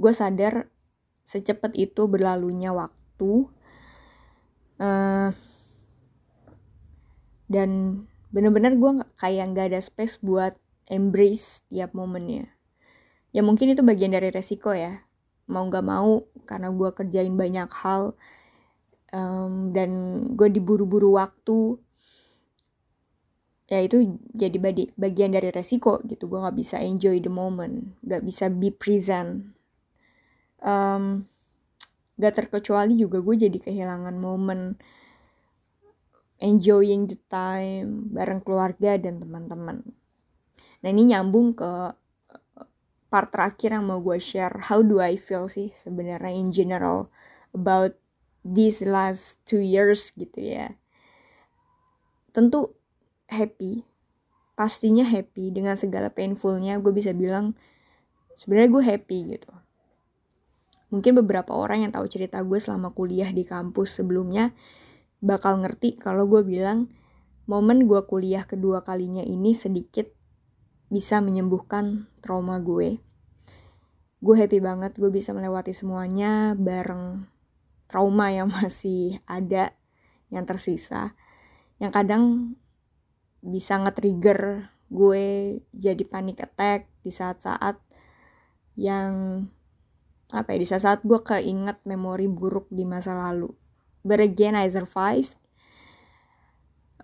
Gue 0.00 0.12
sadar 0.16 0.72
secepat 1.28 1.76
itu 1.76 2.08
berlalunya 2.08 2.72
waktu 2.72 3.32
uh, 4.80 5.28
dan 7.52 7.70
bener-bener 8.32 8.76
gue 8.80 9.04
kayak 9.20 9.52
nggak 9.52 9.66
ada 9.72 9.80
space 9.84 10.24
buat 10.24 10.56
embrace 10.88 11.62
tiap 11.68 11.92
momennya. 11.92 12.48
Ya 13.30 13.44
mungkin 13.44 13.72
itu 13.72 13.84
bagian 13.84 14.12
dari 14.12 14.32
resiko 14.32 14.72
ya. 14.72 15.04
Mau 15.48 15.68
nggak 15.68 15.84
mau 15.84 16.24
karena 16.48 16.72
gue 16.72 16.90
kerjain 16.96 17.32
banyak 17.36 17.68
hal 17.72 18.16
um, 19.12 19.72
dan 19.76 19.90
gue 20.34 20.48
diburu-buru 20.48 21.16
waktu 21.20 21.76
ya 23.68 23.84
itu 23.84 24.16
jadi 24.32 24.56
bagian 24.96 25.30
dari 25.36 25.52
resiko 25.52 26.00
gitu. 26.08 26.24
Gue 26.28 26.40
nggak 26.40 26.56
bisa 26.56 26.80
enjoy 26.80 27.20
the 27.20 27.32
moment 27.32 27.92
nggak 28.00 28.24
bisa 28.24 28.48
be 28.48 28.72
present. 28.72 29.52
Um, 30.58 31.28
gak 32.18 32.34
terkecuali 32.34 32.98
juga 32.98 33.22
gue 33.22 33.46
jadi 33.46 33.58
kehilangan 33.62 34.18
momen 34.18 34.74
enjoying 36.42 37.06
the 37.06 37.14
time 37.30 38.10
bareng 38.10 38.42
keluarga 38.42 38.98
dan 38.98 39.22
teman-teman 39.22 39.86
Nah 40.82 40.88
ini 40.94 41.14
nyambung 41.14 41.58
ke 41.58 41.72
eh, 42.34 42.68
part 43.10 43.28
terakhir 43.32 43.74
yang 43.74 43.84
mau 43.88 43.98
gue 43.98 44.18
share. 44.20 44.70
How 44.70 44.82
do 44.84 45.02
I 45.02 45.18
feel 45.18 45.50
sih 45.50 45.74
sebenarnya 45.74 46.32
in 46.34 46.54
general 46.54 47.10
about 47.56 47.96
these 48.46 48.84
last 48.84 49.40
two 49.44 49.60
years 49.60 50.14
gitu 50.14 50.38
ya. 50.38 50.72
Tentu 52.30 52.72
happy, 53.28 53.82
pastinya 54.54 55.02
happy 55.02 55.50
dengan 55.50 55.74
segala 55.74 56.12
painfulnya. 56.12 56.78
Gue 56.78 56.94
bisa 56.94 57.10
bilang 57.12 57.58
sebenarnya 58.38 58.70
gue 58.70 58.84
happy 58.84 59.18
gitu. 59.36 59.52
Mungkin 60.88 61.20
beberapa 61.20 61.52
orang 61.52 61.84
yang 61.84 61.92
tahu 61.92 62.08
cerita 62.08 62.40
gue 62.40 62.56
selama 62.56 62.96
kuliah 62.96 63.28
di 63.28 63.44
kampus 63.44 64.00
sebelumnya 64.00 64.56
bakal 65.20 65.60
ngerti 65.60 65.98
kalau 65.98 66.24
gue 66.30 66.40
bilang 66.46 66.88
momen 67.44 67.84
gue 67.84 68.00
kuliah 68.08 68.46
kedua 68.46 68.80
kalinya 68.86 69.20
ini 69.20 69.52
sedikit 69.52 70.08
bisa 70.88 71.20
menyembuhkan 71.20 72.08
trauma 72.20 72.60
gue. 72.60 73.00
Gue 74.18 74.34
happy 74.34 74.58
banget 74.58 74.98
gue 74.98 75.08
bisa 75.08 75.30
melewati 75.36 75.70
semuanya 75.72 76.52
bareng 76.58 77.28
trauma 77.88 78.32
yang 78.32 78.48
masih 78.56 79.20
ada, 79.24 79.72
yang 80.28 80.44
tersisa. 80.44 81.16
Yang 81.80 81.92
kadang 81.94 82.24
bisa 83.40 83.78
nge-trigger 83.78 84.66
gue 84.88 85.24
jadi 85.76 86.02
panic 86.08 86.42
attack, 86.42 86.88
di 87.04 87.12
saat-saat 87.12 87.80
yang 88.76 89.42
apa 90.28 90.52
ya 90.52 90.58
di 90.60 90.68
saat-saat 90.68 91.00
gue 91.08 91.20
keinget 91.24 91.80
memori 91.88 92.28
buruk 92.28 92.68
di 92.68 92.84
masa 92.84 93.16
lalu 93.16 93.48
but 94.04 94.20
again 94.20 94.52
I 94.52 94.68
survived 94.68 95.32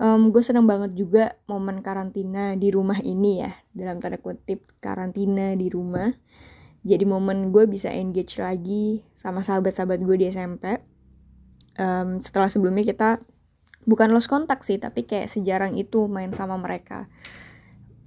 um, 0.00 0.30
gue 0.34 0.42
seneng 0.42 0.66
banget 0.66 0.94
juga 0.98 1.38
momen 1.46 1.82
karantina 1.84 2.58
di 2.58 2.70
rumah 2.70 2.98
ini 3.02 3.44
ya 3.44 3.52
dalam 3.70 4.02
tanda 4.02 4.18
kutip 4.18 4.74
karantina 4.82 5.54
di 5.54 5.68
rumah. 5.70 6.10
Jadi 6.84 7.04
momen 7.08 7.48
gue 7.48 7.64
bisa 7.64 7.88
engage 7.88 8.36
lagi 8.36 9.00
sama 9.16 9.40
sahabat-sahabat 9.40 10.04
gue 10.04 10.16
di 10.20 10.28
SMP 10.28 10.76
um, 11.80 12.20
setelah 12.20 12.52
sebelumnya 12.52 12.84
kita 12.84 13.10
bukan 13.84 14.12
lost 14.12 14.28
kontak 14.28 14.64
sih 14.64 14.80
tapi 14.80 15.04
kayak 15.04 15.28
sejarang 15.28 15.76
itu 15.80 16.06
main 16.10 16.32
sama 16.36 16.60
mereka. 16.60 17.08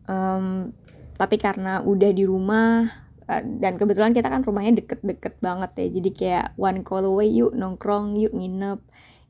Um, 0.07 0.71
tapi 1.17 1.41
karena 1.41 1.81
udah 1.81 2.13
di 2.13 2.23
rumah 2.23 2.85
uh, 3.27 3.43
dan 3.43 3.75
kebetulan 3.75 4.13
kita 4.13 4.29
kan 4.29 4.45
rumahnya 4.45 4.79
deket-deket 4.85 5.41
banget 5.41 5.71
ya 5.75 5.87
jadi 5.99 6.09
kayak 6.13 6.45
one 6.55 6.85
call 6.85 7.03
away 7.03 7.27
yuk 7.27 7.51
nongkrong 7.51 8.15
yuk 8.15 8.31
nginep 8.31 8.79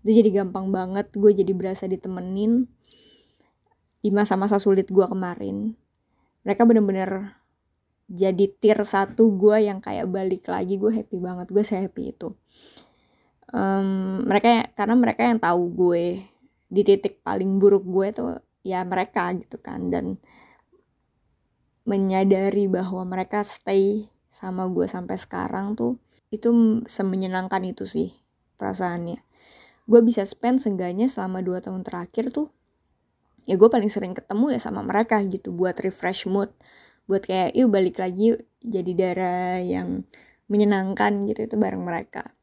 itu 0.07 0.23
jadi 0.23 0.39
gampang 0.39 0.71
banget 0.71 1.11
gue 1.19 1.35
jadi 1.35 1.51
berasa 1.51 1.83
ditemenin 1.83 2.63
di 3.99 4.09
masa-masa 4.15 4.55
sulit 4.55 4.87
gue 4.87 5.03
kemarin. 5.03 5.75
Mereka 6.47 6.63
bener-bener 6.63 7.35
jadi 8.07 8.47
tier 8.55 8.79
satu 8.87 9.35
gue 9.35 9.67
yang 9.67 9.83
kayak 9.83 10.07
balik 10.07 10.47
lagi 10.47 10.79
gue 10.79 10.95
happy 10.95 11.19
banget 11.19 11.51
gue 11.51 11.59
happy 11.59 12.15
itu. 12.15 12.31
Um, 13.51 14.23
mereka 14.23 14.71
karena 14.79 14.95
mereka 14.95 15.27
yang 15.27 15.43
tahu 15.43 15.75
gue 15.75 16.23
di 16.71 16.81
titik 16.87 17.19
paling 17.19 17.59
buruk 17.59 17.83
gue 17.83 18.07
tuh 18.15 18.39
ya 18.63 18.87
mereka 18.87 19.35
gitu 19.35 19.59
kan 19.59 19.91
dan 19.91 20.15
menyadari 21.83 22.71
bahwa 22.71 23.03
mereka 23.03 23.43
stay 23.43 24.07
sama 24.31 24.71
gue 24.71 24.87
sampai 24.87 25.19
sekarang 25.19 25.75
tuh 25.75 25.99
itu 26.31 26.51
semenyenangkan 26.87 27.63
itu 27.67 27.83
sih 27.83 28.11
perasaannya 28.59 29.26
gue 29.87 29.99
bisa 30.03 30.27
spend 30.27 30.59
seenggaknya 30.59 31.07
selama 31.07 31.39
dua 31.39 31.63
tahun 31.63 31.81
terakhir 31.87 32.29
tuh 32.35 32.51
ya 33.47 33.55
gue 33.55 33.69
paling 33.71 33.87
sering 33.87 34.11
ketemu 34.11 34.55
ya 34.55 34.59
sama 34.59 34.83
mereka 34.83 35.23
gitu 35.23 35.55
buat 35.55 35.79
refresh 35.79 36.27
mood 36.27 36.51
buat 37.07 37.23
kayak 37.23 37.55
yuk 37.55 37.71
balik 37.71 38.03
lagi 38.03 38.35
jadi 38.59 38.91
darah 38.91 39.63
yang 39.63 40.03
menyenangkan 40.51 41.27
gitu 41.27 41.47
itu 41.47 41.55
bareng 41.55 41.83
mereka. 41.83 42.35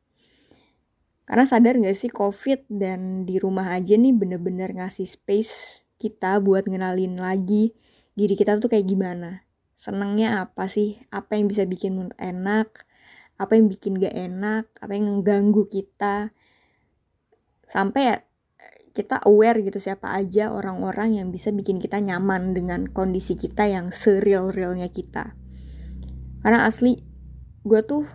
Karena 1.24 1.48
sadar 1.48 1.80
gak 1.80 1.96
sih 1.96 2.12
covid 2.12 2.68
dan 2.68 3.24
di 3.24 3.40
rumah 3.40 3.72
aja 3.72 3.96
nih 3.96 4.12
bener-bener 4.12 4.76
ngasih 4.76 5.08
space 5.08 5.84
kita 5.96 6.36
buat 6.44 6.68
ngenalin 6.68 7.16
lagi 7.16 7.72
diri 8.12 8.36
kita 8.36 8.60
tuh 8.60 8.68
kayak 8.68 8.84
gimana. 8.84 9.40
Senengnya 9.72 10.44
apa 10.44 10.68
sih? 10.68 11.00
Apa 11.08 11.40
yang 11.40 11.48
bisa 11.48 11.64
bikin 11.64 12.12
enak? 12.20 12.84
Apa 13.40 13.56
yang 13.56 13.72
bikin 13.72 13.96
gak 13.96 14.12
enak? 14.12 14.68
Apa 14.80 14.92
yang 14.96 15.08
mengganggu 15.08 15.64
kita 15.68 16.28
sampai 17.66 18.02
ya 18.04 18.16
kita 18.94 19.18
aware 19.26 19.58
gitu 19.58 19.82
siapa 19.82 20.14
aja 20.14 20.54
orang-orang 20.54 21.18
yang 21.18 21.28
bisa 21.34 21.50
bikin 21.50 21.82
kita 21.82 21.98
nyaman 21.98 22.54
dengan 22.54 22.86
kondisi 22.86 23.34
kita 23.34 23.66
yang 23.66 23.90
sereal-realnya 23.90 24.86
kita. 24.86 25.34
Karena 26.46 26.62
asli 26.62 27.02
gue 27.66 27.80
tuh 27.82 28.06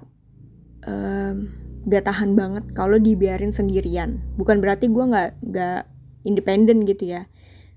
um, 0.88 1.36
gak 1.84 2.08
tahan 2.08 2.32
banget 2.32 2.72
kalau 2.72 2.96
dibiarin 2.96 3.52
sendirian. 3.52 4.24
Bukan 4.40 4.64
berarti 4.64 4.88
gue 4.88 5.04
gak, 5.04 5.30
gak 5.52 5.84
independen 6.24 6.88
gitu 6.88 7.12
ya. 7.12 7.28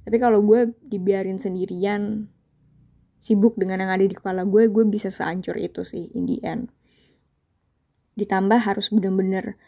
Tapi 0.06 0.16
kalau 0.22 0.46
gue 0.46 0.70
dibiarin 0.86 1.42
sendirian, 1.42 2.30
sibuk 3.18 3.58
dengan 3.58 3.82
yang 3.82 3.90
ada 3.90 4.06
di 4.06 4.14
kepala 4.14 4.46
gue, 4.46 4.70
gue 4.70 4.84
bisa 4.86 5.10
seancur 5.10 5.58
itu 5.58 5.82
sih 5.82 6.10
in 6.14 6.30
the 6.30 6.38
end. 6.46 6.70
Ditambah 8.14 8.62
harus 8.62 8.94
bener-bener 8.94 9.58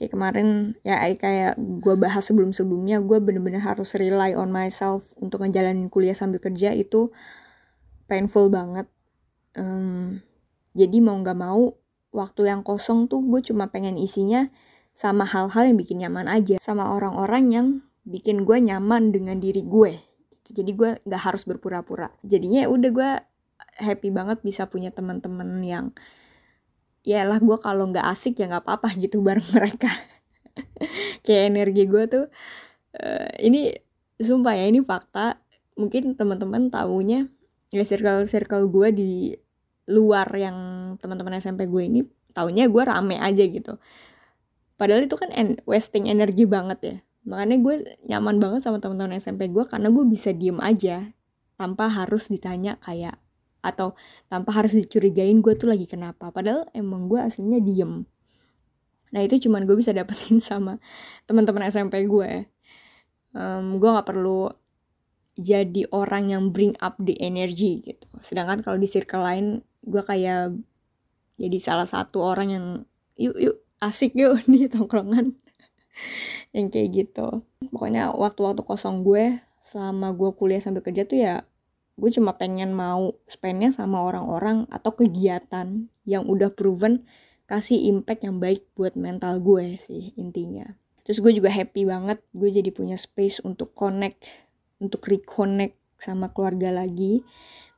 kayak 0.00 0.16
kemarin 0.16 0.72
ya 0.80 0.96
kayak 1.12 1.60
gue 1.60 1.94
bahas 2.00 2.24
sebelum 2.24 2.56
sebelumnya 2.56 3.04
gue 3.04 3.20
bener-bener 3.20 3.60
harus 3.60 3.92
rely 3.92 4.32
on 4.32 4.48
myself 4.48 5.12
untuk 5.20 5.44
ngejalanin 5.44 5.92
kuliah 5.92 6.16
sambil 6.16 6.40
kerja 6.40 6.72
itu 6.72 7.12
painful 8.08 8.48
banget. 8.48 8.88
Um, 9.52 10.24
jadi 10.72 11.04
mau 11.04 11.20
nggak 11.20 11.36
mau 11.36 11.76
waktu 12.16 12.48
yang 12.48 12.64
kosong 12.64 13.12
tuh 13.12 13.20
gue 13.20 13.44
cuma 13.44 13.68
pengen 13.68 14.00
isinya 14.00 14.48
sama 14.96 15.28
hal-hal 15.28 15.68
yang 15.68 15.76
bikin 15.76 16.00
nyaman 16.00 16.32
aja 16.32 16.56
sama 16.56 16.96
orang-orang 16.96 17.44
yang 17.52 17.66
bikin 18.08 18.48
gue 18.48 18.56
nyaman 18.56 19.12
dengan 19.12 19.36
diri 19.36 19.60
gue 19.60 20.00
jadi 20.50 20.70
gue 20.74 20.90
nggak 21.06 21.22
harus 21.22 21.46
berpura-pura. 21.46 22.10
Jadinya 22.26 22.66
ya 22.66 22.68
udah 22.68 22.90
gue 22.90 23.10
happy 23.80 24.10
banget 24.10 24.42
bisa 24.42 24.66
punya 24.66 24.90
teman-teman 24.90 25.62
yang 25.62 25.94
ya 27.00 27.24
lah 27.24 27.40
gue 27.40 27.56
kalau 27.60 27.88
nggak 27.88 28.06
asik 28.12 28.40
ya 28.40 28.48
nggak 28.50 28.64
apa-apa 28.66 28.88
gitu 29.00 29.22
bareng 29.26 29.46
mereka. 29.54 29.90
Kayak 31.24 31.44
energi 31.52 31.82
gue 31.88 32.04
tuh 32.10 32.24
uh, 32.96 33.30
ini 33.40 33.72
sumpah 34.20 34.54
ya 34.56 34.64
ini 34.68 34.80
fakta. 34.84 35.40
Mungkin 35.78 36.18
teman-teman 36.18 36.68
tahunya 36.68 37.30
ya 37.70 37.84
circle 37.86 38.26
circle 38.28 38.68
gue 38.68 38.88
di 38.92 39.10
luar 39.90 40.28
yang 40.36 40.56
teman-teman 41.00 41.40
SMP 41.40 41.66
gue 41.66 41.82
ini 41.86 42.00
tahunya 42.36 42.68
gue 42.68 42.82
rame 42.84 43.16
aja 43.16 43.44
gitu. 43.46 43.78
Padahal 44.76 45.04
itu 45.04 45.16
kan 45.16 45.28
en 45.32 45.60
wasting 45.68 46.08
energi 46.08 46.44
banget 46.44 46.78
ya. 46.80 46.96
Makanya 47.28 47.56
gue 47.60 47.74
nyaman 48.08 48.36
banget 48.40 48.60
sama 48.64 48.80
teman-teman 48.80 49.20
SMP 49.20 49.52
gue 49.52 49.64
karena 49.68 49.92
gue 49.92 50.04
bisa 50.08 50.32
diem 50.32 50.56
aja 50.60 51.12
tanpa 51.60 51.92
harus 51.92 52.32
ditanya 52.32 52.80
kayak 52.80 53.20
atau 53.60 53.96
tanpa 54.32 54.56
harus 54.56 54.72
dicurigain 54.72 55.40
gue 55.44 55.54
tuh 55.56 55.68
lagi 55.70 55.84
kenapa. 55.88 56.32
Padahal 56.32 56.68
emang 56.72 57.06
gue 57.06 57.20
aslinya 57.20 57.60
diem. 57.60 58.04
Nah 59.10 59.20
itu 59.22 59.48
cuman 59.48 59.66
gue 59.66 59.76
bisa 59.76 59.90
dapetin 59.94 60.38
sama 60.50 60.78
teman-teman 61.26 61.66
SMP 61.68 62.06
gue 62.06 62.46
um, 63.34 63.78
gue 63.78 63.88
nggak 63.90 64.08
perlu 64.08 64.50
jadi 65.40 65.88
orang 65.94 66.34
yang 66.34 66.42
bring 66.52 66.76
up 66.84 66.98
the 67.00 67.16
energy 67.22 67.80
gitu. 67.80 68.06
Sedangkan 68.20 68.60
kalau 68.60 68.76
di 68.76 68.88
circle 68.90 69.24
lain 69.24 69.46
gue 69.80 70.02
kayak 70.04 70.52
jadi 71.40 71.56
salah 71.56 71.88
satu 71.88 72.20
orang 72.20 72.48
yang 72.52 72.66
yuk 73.16 73.36
yuk 73.40 73.56
asik 73.80 74.12
yuk 74.12 74.36
nih 74.50 74.68
tongkrongan. 74.68 75.36
Yang 76.54 76.66
kayak 76.74 76.88
gitu. 76.94 77.28
Pokoknya 77.70 78.10
waktu-waktu 78.10 78.62
kosong 78.66 79.06
gue 79.06 79.38
selama 79.62 80.10
gue 80.14 80.30
kuliah 80.34 80.58
sambil 80.58 80.82
kerja 80.82 81.06
tuh 81.06 81.18
ya 81.22 81.34
gue 82.00 82.10
cuma 82.16 82.40
pengen 82.40 82.72
mau 82.72 83.12
spendnya 83.28 83.68
sama 83.68 84.00
orang-orang 84.00 84.64
atau 84.72 84.96
kegiatan 84.96 85.92
yang 86.08 86.24
udah 86.24 86.48
proven 86.56 87.04
kasih 87.44 87.76
impact 87.92 88.24
yang 88.24 88.40
baik 88.40 88.64
buat 88.72 88.96
mental 88.96 89.44
gue 89.44 89.76
sih 89.76 90.16
intinya. 90.16 90.64
Terus 91.04 91.20
gue 91.20 91.32
juga 91.36 91.52
happy 91.52 91.84
banget 91.84 92.24
gue 92.32 92.48
jadi 92.48 92.70
punya 92.72 92.96
space 92.96 93.44
untuk 93.44 93.76
connect 93.76 94.32
untuk 94.80 95.04
reconnect 95.04 95.76
sama 96.00 96.32
keluarga 96.32 96.72
lagi. 96.72 97.20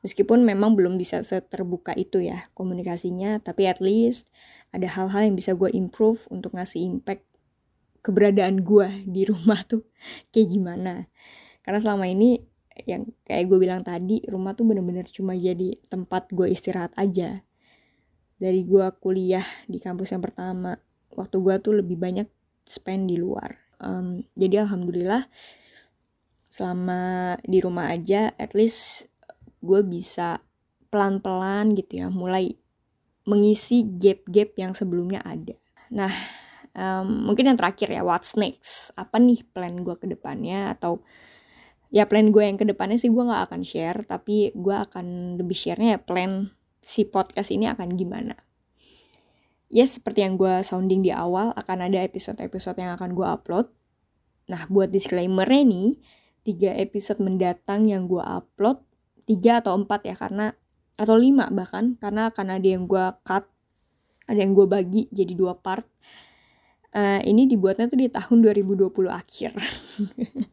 Meskipun 0.07 0.47
memang 0.47 0.79
belum 0.79 0.95
bisa 0.95 1.19
seterbuka 1.19 1.91
itu 1.99 2.23
ya 2.23 2.47
komunikasinya 2.55 3.43
tapi 3.43 3.67
at 3.67 3.83
least 3.83 4.31
ada 4.71 4.87
hal-hal 4.87 5.27
yang 5.27 5.35
bisa 5.35 5.51
gue 5.51 5.67
improve 5.75 6.31
untuk 6.31 6.55
ngasih 6.55 6.79
impact 6.79 7.27
keberadaan 8.03 8.63
gue 8.63 9.03
di 9.03 9.27
rumah 9.27 9.67
tuh 9.67 9.83
kayak 10.31 10.47
gimana. 10.47 11.11
Karena 11.63 11.79
selama 11.79 12.07
ini 12.07 12.52
yang 12.85 13.05
kayak 13.25 13.45
gue 13.49 13.57
bilang 13.61 13.85
tadi 13.85 14.25
rumah 14.25 14.57
tuh 14.57 14.65
bener-bener 14.65 15.05
cuma 15.09 15.37
jadi 15.37 15.77
tempat 15.87 16.33
gue 16.33 16.49
istirahat 16.49 16.93
aja. 16.97 17.41
Dari 18.37 18.65
gue 18.65 18.85
kuliah 18.99 19.45
di 19.69 19.77
kampus 19.77 20.11
yang 20.11 20.23
pertama 20.25 20.75
waktu 21.13 21.37
gue 21.37 21.55
tuh 21.61 21.73
lebih 21.79 21.97
banyak 22.01 22.27
spend 22.65 23.13
di 23.13 23.17
luar. 23.21 23.53
Um, 23.77 24.25
jadi 24.33 24.65
alhamdulillah 24.65 25.27
selama 26.53 27.33
di 27.41 27.57
rumah 27.61 27.89
aja 27.89 28.29
at 28.37 28.53
least 28.53 29.09
gue 29.65 29.81
bisa 29.81 30.37
pelan-pelan 30.93 31.73
gitu 31.73 32.05
ya 32.05 32.07
mulai 32.13 32.53
mengisi 33.25 33.81
gap-gap 33.97 34.53
yang 34.59 34.77
sebelumnya 34.77 35.23
ada. 35.25 35.57
Nah 35.89 36.13
um, 36.77 37.31
mungkin 37.31 37.49
yang 37.49 37.57
terakhir 37.57 37.89
ya 37.89 38.05
what's 38.05 38.37
next? 38.37 38.93
Apa 38.93 39.17
nih 39.17 39.41
plan 39.49 39.81
gue 39.81 39.95
ke 39.97 40.05
depannya? 40.05 40.73
Atau 40.75 41.01
ya 41.93 42.09
plan 42.09 42.33
gue 42.33 42.41
yang 42.41 42.57
ke 42.57 42.65
depannya 42.65 42.97
sih 42.97 43.13
gue 43.13 43.21
nggak 43.21 43.53
akan 43.53 43.61
share 43.61 44.01
tapi 44.09 44.49
gue 44.57 44.73
akan 44.73 45.37
lebih 45.37 45.53
sharenya 45.53 45.95
ya 45.95 46.01
plan 46.01 46.49
si 46.81 47.05
podcast 47.05 47.53
ini 47.53 47.69
akan 47.69 47.93
gimana. 47.93 48.33
Ya 49.69 49.85
seperti 49.85 50.25
yang 50.25 50.41
gue 50.41 50.65
sounding 50.65 51.05
di 51.05 51.13
awal 51.13 51.53
akan 51.53 51.85
ada 51.85 52.01
episode-episode 52.01 52.81
yang 52.81 52.97
akan 52.97 53.13
gue 53.13 53.25
upload. 53.29 53.69
Nah 54.49 54.65
buat 54.73 54.89
disclaimernya 54.89 55.63
nih 55.69 55.89
tiga 56.41 56.73
episode 56.81 57.21
mendatang 57.21 57.85
yang 57.85 58.09
gue 58.09 58.19
upload 58.19 58.81
tiga 59.29 59.61
atau 59.61 59.77
empat 59.77 60.09
ya 60.09 60.17
karena 60.17 60.51
atau 60.97 61.15
lima 61.15 61.47
bahkan 61.53 61.95
karena 62.01 62.33
akan 62.33 62.57
ada 62.57 62.67
yang 62.67 62.89
gue 62.89 63.05
cut 63.21 63.45
ada 64.27 64.39
yang 64.41 64.57
gue 64.57 64.65
bagi 64.65 65.05
jadi 65.13 65.33
dua 65.37 65.61
part. 65.61 65.85
Uh, 66.93 67.21
ini 67.25 67.49
dibuatnya 67.49 67.89
tuh 67.89 67.97
di 67.97 68.05
tahun 68.05 68.45
2020 68.45 68.93
akhir 69.09 69.57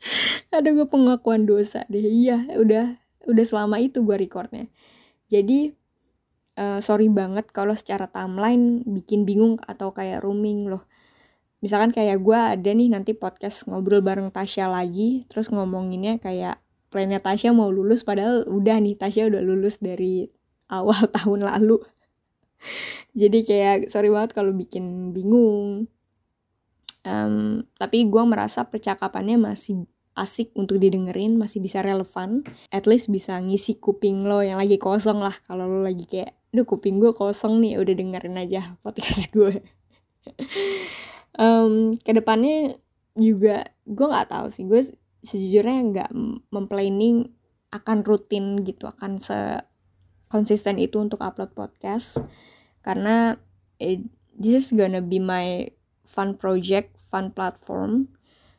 ada 0.56 0.68
gue 0.70 0.86
pengakuan 0.88 1.44
dosa 1.44 1.84
deh. 1.88 2.02
Iya 2.02 2.56
udah 2.56 2.96
udah 3.28 3.44
selama 3.44 3.80
itu 3.80 4.00
gue 4.02 4.16
recordnya. 4.16 4.66
Jadi 5.28 5.70
uh, 6.58 6.80
sorry 6.82 7.08
banget 7.12 7.48
kalau 7.52 7.76
secara 7.76 8.08
timeline 8.10 8.82
bikin 8.88 9.28
bingung 9.28 9.60
atau 9.64 9.92
kayak 9.92 10.24
rooming 10.24 10.66
loh. 10.68 10.84
Misalkan 11.60 11.92
kayak 11.92 12.24
gue 12.24 12.38
ada 12.38 12.70
nih 12.72 12.88
nanti 12.88 13.12
podcast 13.12 13.68
ngobrol 13.68 14.00
bareng 14.00 14.32
Tasya 14.32 14.72
lagi 14.72 15.28
terus 15.28 15.52
ngomonginnya 15.52 16.16
kayak 16.16 16.56
plannya 16.88 17.20
Tasya 17.20 17.52
mau 17.52 17.68
lulus 17.68 18.00
padahal 18.02 18.48
udah 18.48 18.80
nih 18.80 18.96
Tasya 18.96 19.28
udah 19.28 19.42
lulus 19.44 19.76
dari 19.78 20.24
awal 20.72 21.08
tahun 21.16 21.44
lalu. 21.44 21.84
Jadi 23.12 23.44
kayak 23.44 23.92
sorry 23.92 24.08
banget 24.08 24.36
kalau 24.36 24.52
bikin 24.56 25.12
bingung 25.12 25.88
um, 27.06 27.64
tapi 27.78 28.08
gue 28.08 28.22
merasa 28.26 28.66
percakapannya 28.66 29.40
masih 29.40 29.86
asik 30.18 30.52
untuk 30.58 30.82
didengerin 30.82 31.38
masih 31.38 31.62
bisa 31.62 31.80
relevan. 31.80 32.44
At 32.74 32.84
least 32.84 33.08
bisa 33.08 33.38
ngisi 33.38 33.78
kuping 33.78 34.26
lo 34.26 34.42
yang 34.44 34.58
lagi 34.58 34.76
kosong 34.76 35.22
lah 35.22 35.34
kalau 35.46 35.64
lo 35.70 35.80
lagi 35.86 36.04
kayak 36.04 36.36
duh 36.50 36.66
kuping 36.66 36.98
gue 36.98 37.14
kosong 37.14 37.62
nih 37.62 37.78
udah 37.78 37.94
dengerin 37.94 38.34
aja 38.42 38.74
podcast 38.82 39.30
gue 39.38 39.62
um, 41.38 41.94
ke 41.94 42.10
depannya 42.10 42.74
juga 43.14 43.70
gue 43.86 44.06
nggak 44.10 44.34
tahu 44.34 44.50
sih 44.50 44.66
gue 44.66 44.82
sejujurnya 45.22 45.78
nggak 45.94 46.10
memplanning 46.50 47.30
akan 47.70 48.02
rutin 48.02 48.66
gitu 48.66 48.90
akan 48.90 49.22
se 49.22 49.62
konsisten 50.30 50.78
itu 50.78 51.02
untuk 51.02 51.18
upload 51.20 51.52
podcast. 51.52 52.22
Karena 52.86 53.34
it, 53.82 54.06
this 54.38 54.70
is 54.70 54.72
gonna 54.72 55.02
be 55.02 55.18
my 55.18 55.68
fun 56.10 56.34
project 56.34 56.98
fun 56.98 57.30
platform. 57.30 58.10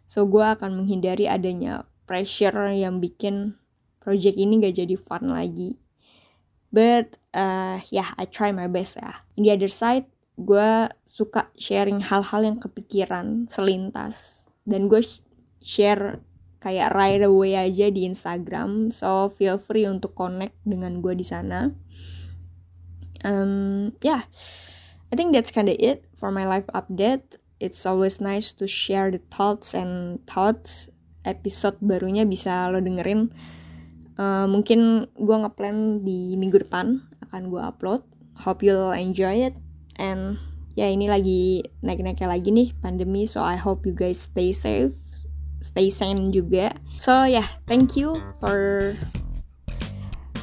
So 0.08 0.24
gue 0.28 0.44
akan 0.44 0.84
menghindari 0.84 1.28
adanya 1.28 1.84
pressure 2.08 2.56
yang 2.72 3.04
bikin 3.04 3.56
project 4.00 4.40
ini 4.40 4.64
gak 4.64 4.80
jadi 4.80 4.96
fun 4.96 5.32
lagi. 5.32 5.76
But 6.72 7.20
uh, 7.36 7.84
yeah 7.92 8.16
I 8.16 8.28
try 8.28 8.56
my 8.56 8.72
best 8.72 8.96
ya 8.96 9.20
in 9.36 9.44
the 9.44 9.52
other 9.52 9.72
side 9.72 10.08
gue 10.40 10.88
suka 11.12 11.52
sharing 11.60 12.00
hal-hal 12.00 12.48
yang 12.48 12.58
kepikiran 12.64 13.52
selintas. 13.52 14.48
Dan 14.64 14.88
gue 14.88 15.04
share 15.60 16.24
kayak 16.64 16.96
right 16.96 17.20
away 17.20 17.60
aja 17.60 17.92
di 17.92 18.08
Instagram. 18.08 18.96
So 18.96 19.28
feel 19.28 19.60
free 19.60 19.86
untuk 19.86 20.16
connect 20.16 20.56
dengan 20.64 21.04
gue 21.04 21.14
di 21.18 21.26
sana. 21.28 21.68
Um, 23.22 23.94
yeah 24.02 24.26
I 25.12 25.20
think 25.20 25.36
that's 25.36 25.52
kinda 25.52 25.76
it 25.76 26.08
for 26.16 26.32
my 26.32 26.48
life 26.48 26.64
update. 26.72 27.36
It's 27.60 27.84
always 27.84 28.24
nice 28.24 28.56
to 28.64 28.66
share 28.66 29.12
the 29.12 29.20
thoughts 29.28 29.76
and 29.76 30.24
thoughts. 30.24 30.88
Episode 31.28 31.78
barunya 31.84 32.24
bisa 32.24 32.72
lo 32.72 32.80
dengerin. 32.80 33.30
Uh, 34.16 34.48
mungkin 34.48 35.12
gue 35.20 35.38
ngeplan 35.38 36.08
di 36.08 36.40
minggu 36.40 36.64
depan 36.64 37.04
akan 37.28 37.52
gue 37.52 37.62
upload. 37.62 38.02
Hope 38.40 38.64
you'll 38.64 38.96
enjoy 38.96 39.52
it. 39.52 39.54
And 40.00 40.40
ya 40.80 40.88
ini 40.88 41.12
lagi 41.12 41.68
naik-naiknya 41.84 42.32
lagi 42.32 42.50
nih 42.50 42.72
pandemi 42.80 43.28
so 43.28 43.44
I 43.44 43.60
hope 43.60 43.84
you 43.84 43.92
guys 43.92 44.32
stay 44.32 44.56
safe 44.56 44.96
stay 45.60 45.92
sane 45.92 46.32
juga. 46.32 46.72
So 46.96 47.28
yeah 47.28 47.52
thank 47.68 48.00
you 48.00 48.16
for 48.40 48.96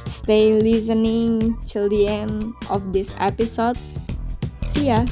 stay 0.05 0.61
listening 0.61 1.57
till 1.65 1.89
the 1.89 2.05
end 2.05 2.53
of 2.69 2.93
this 2.93 3.17
episode 3.17 3.75
see 4.73 4.87
ya 4.87 5.05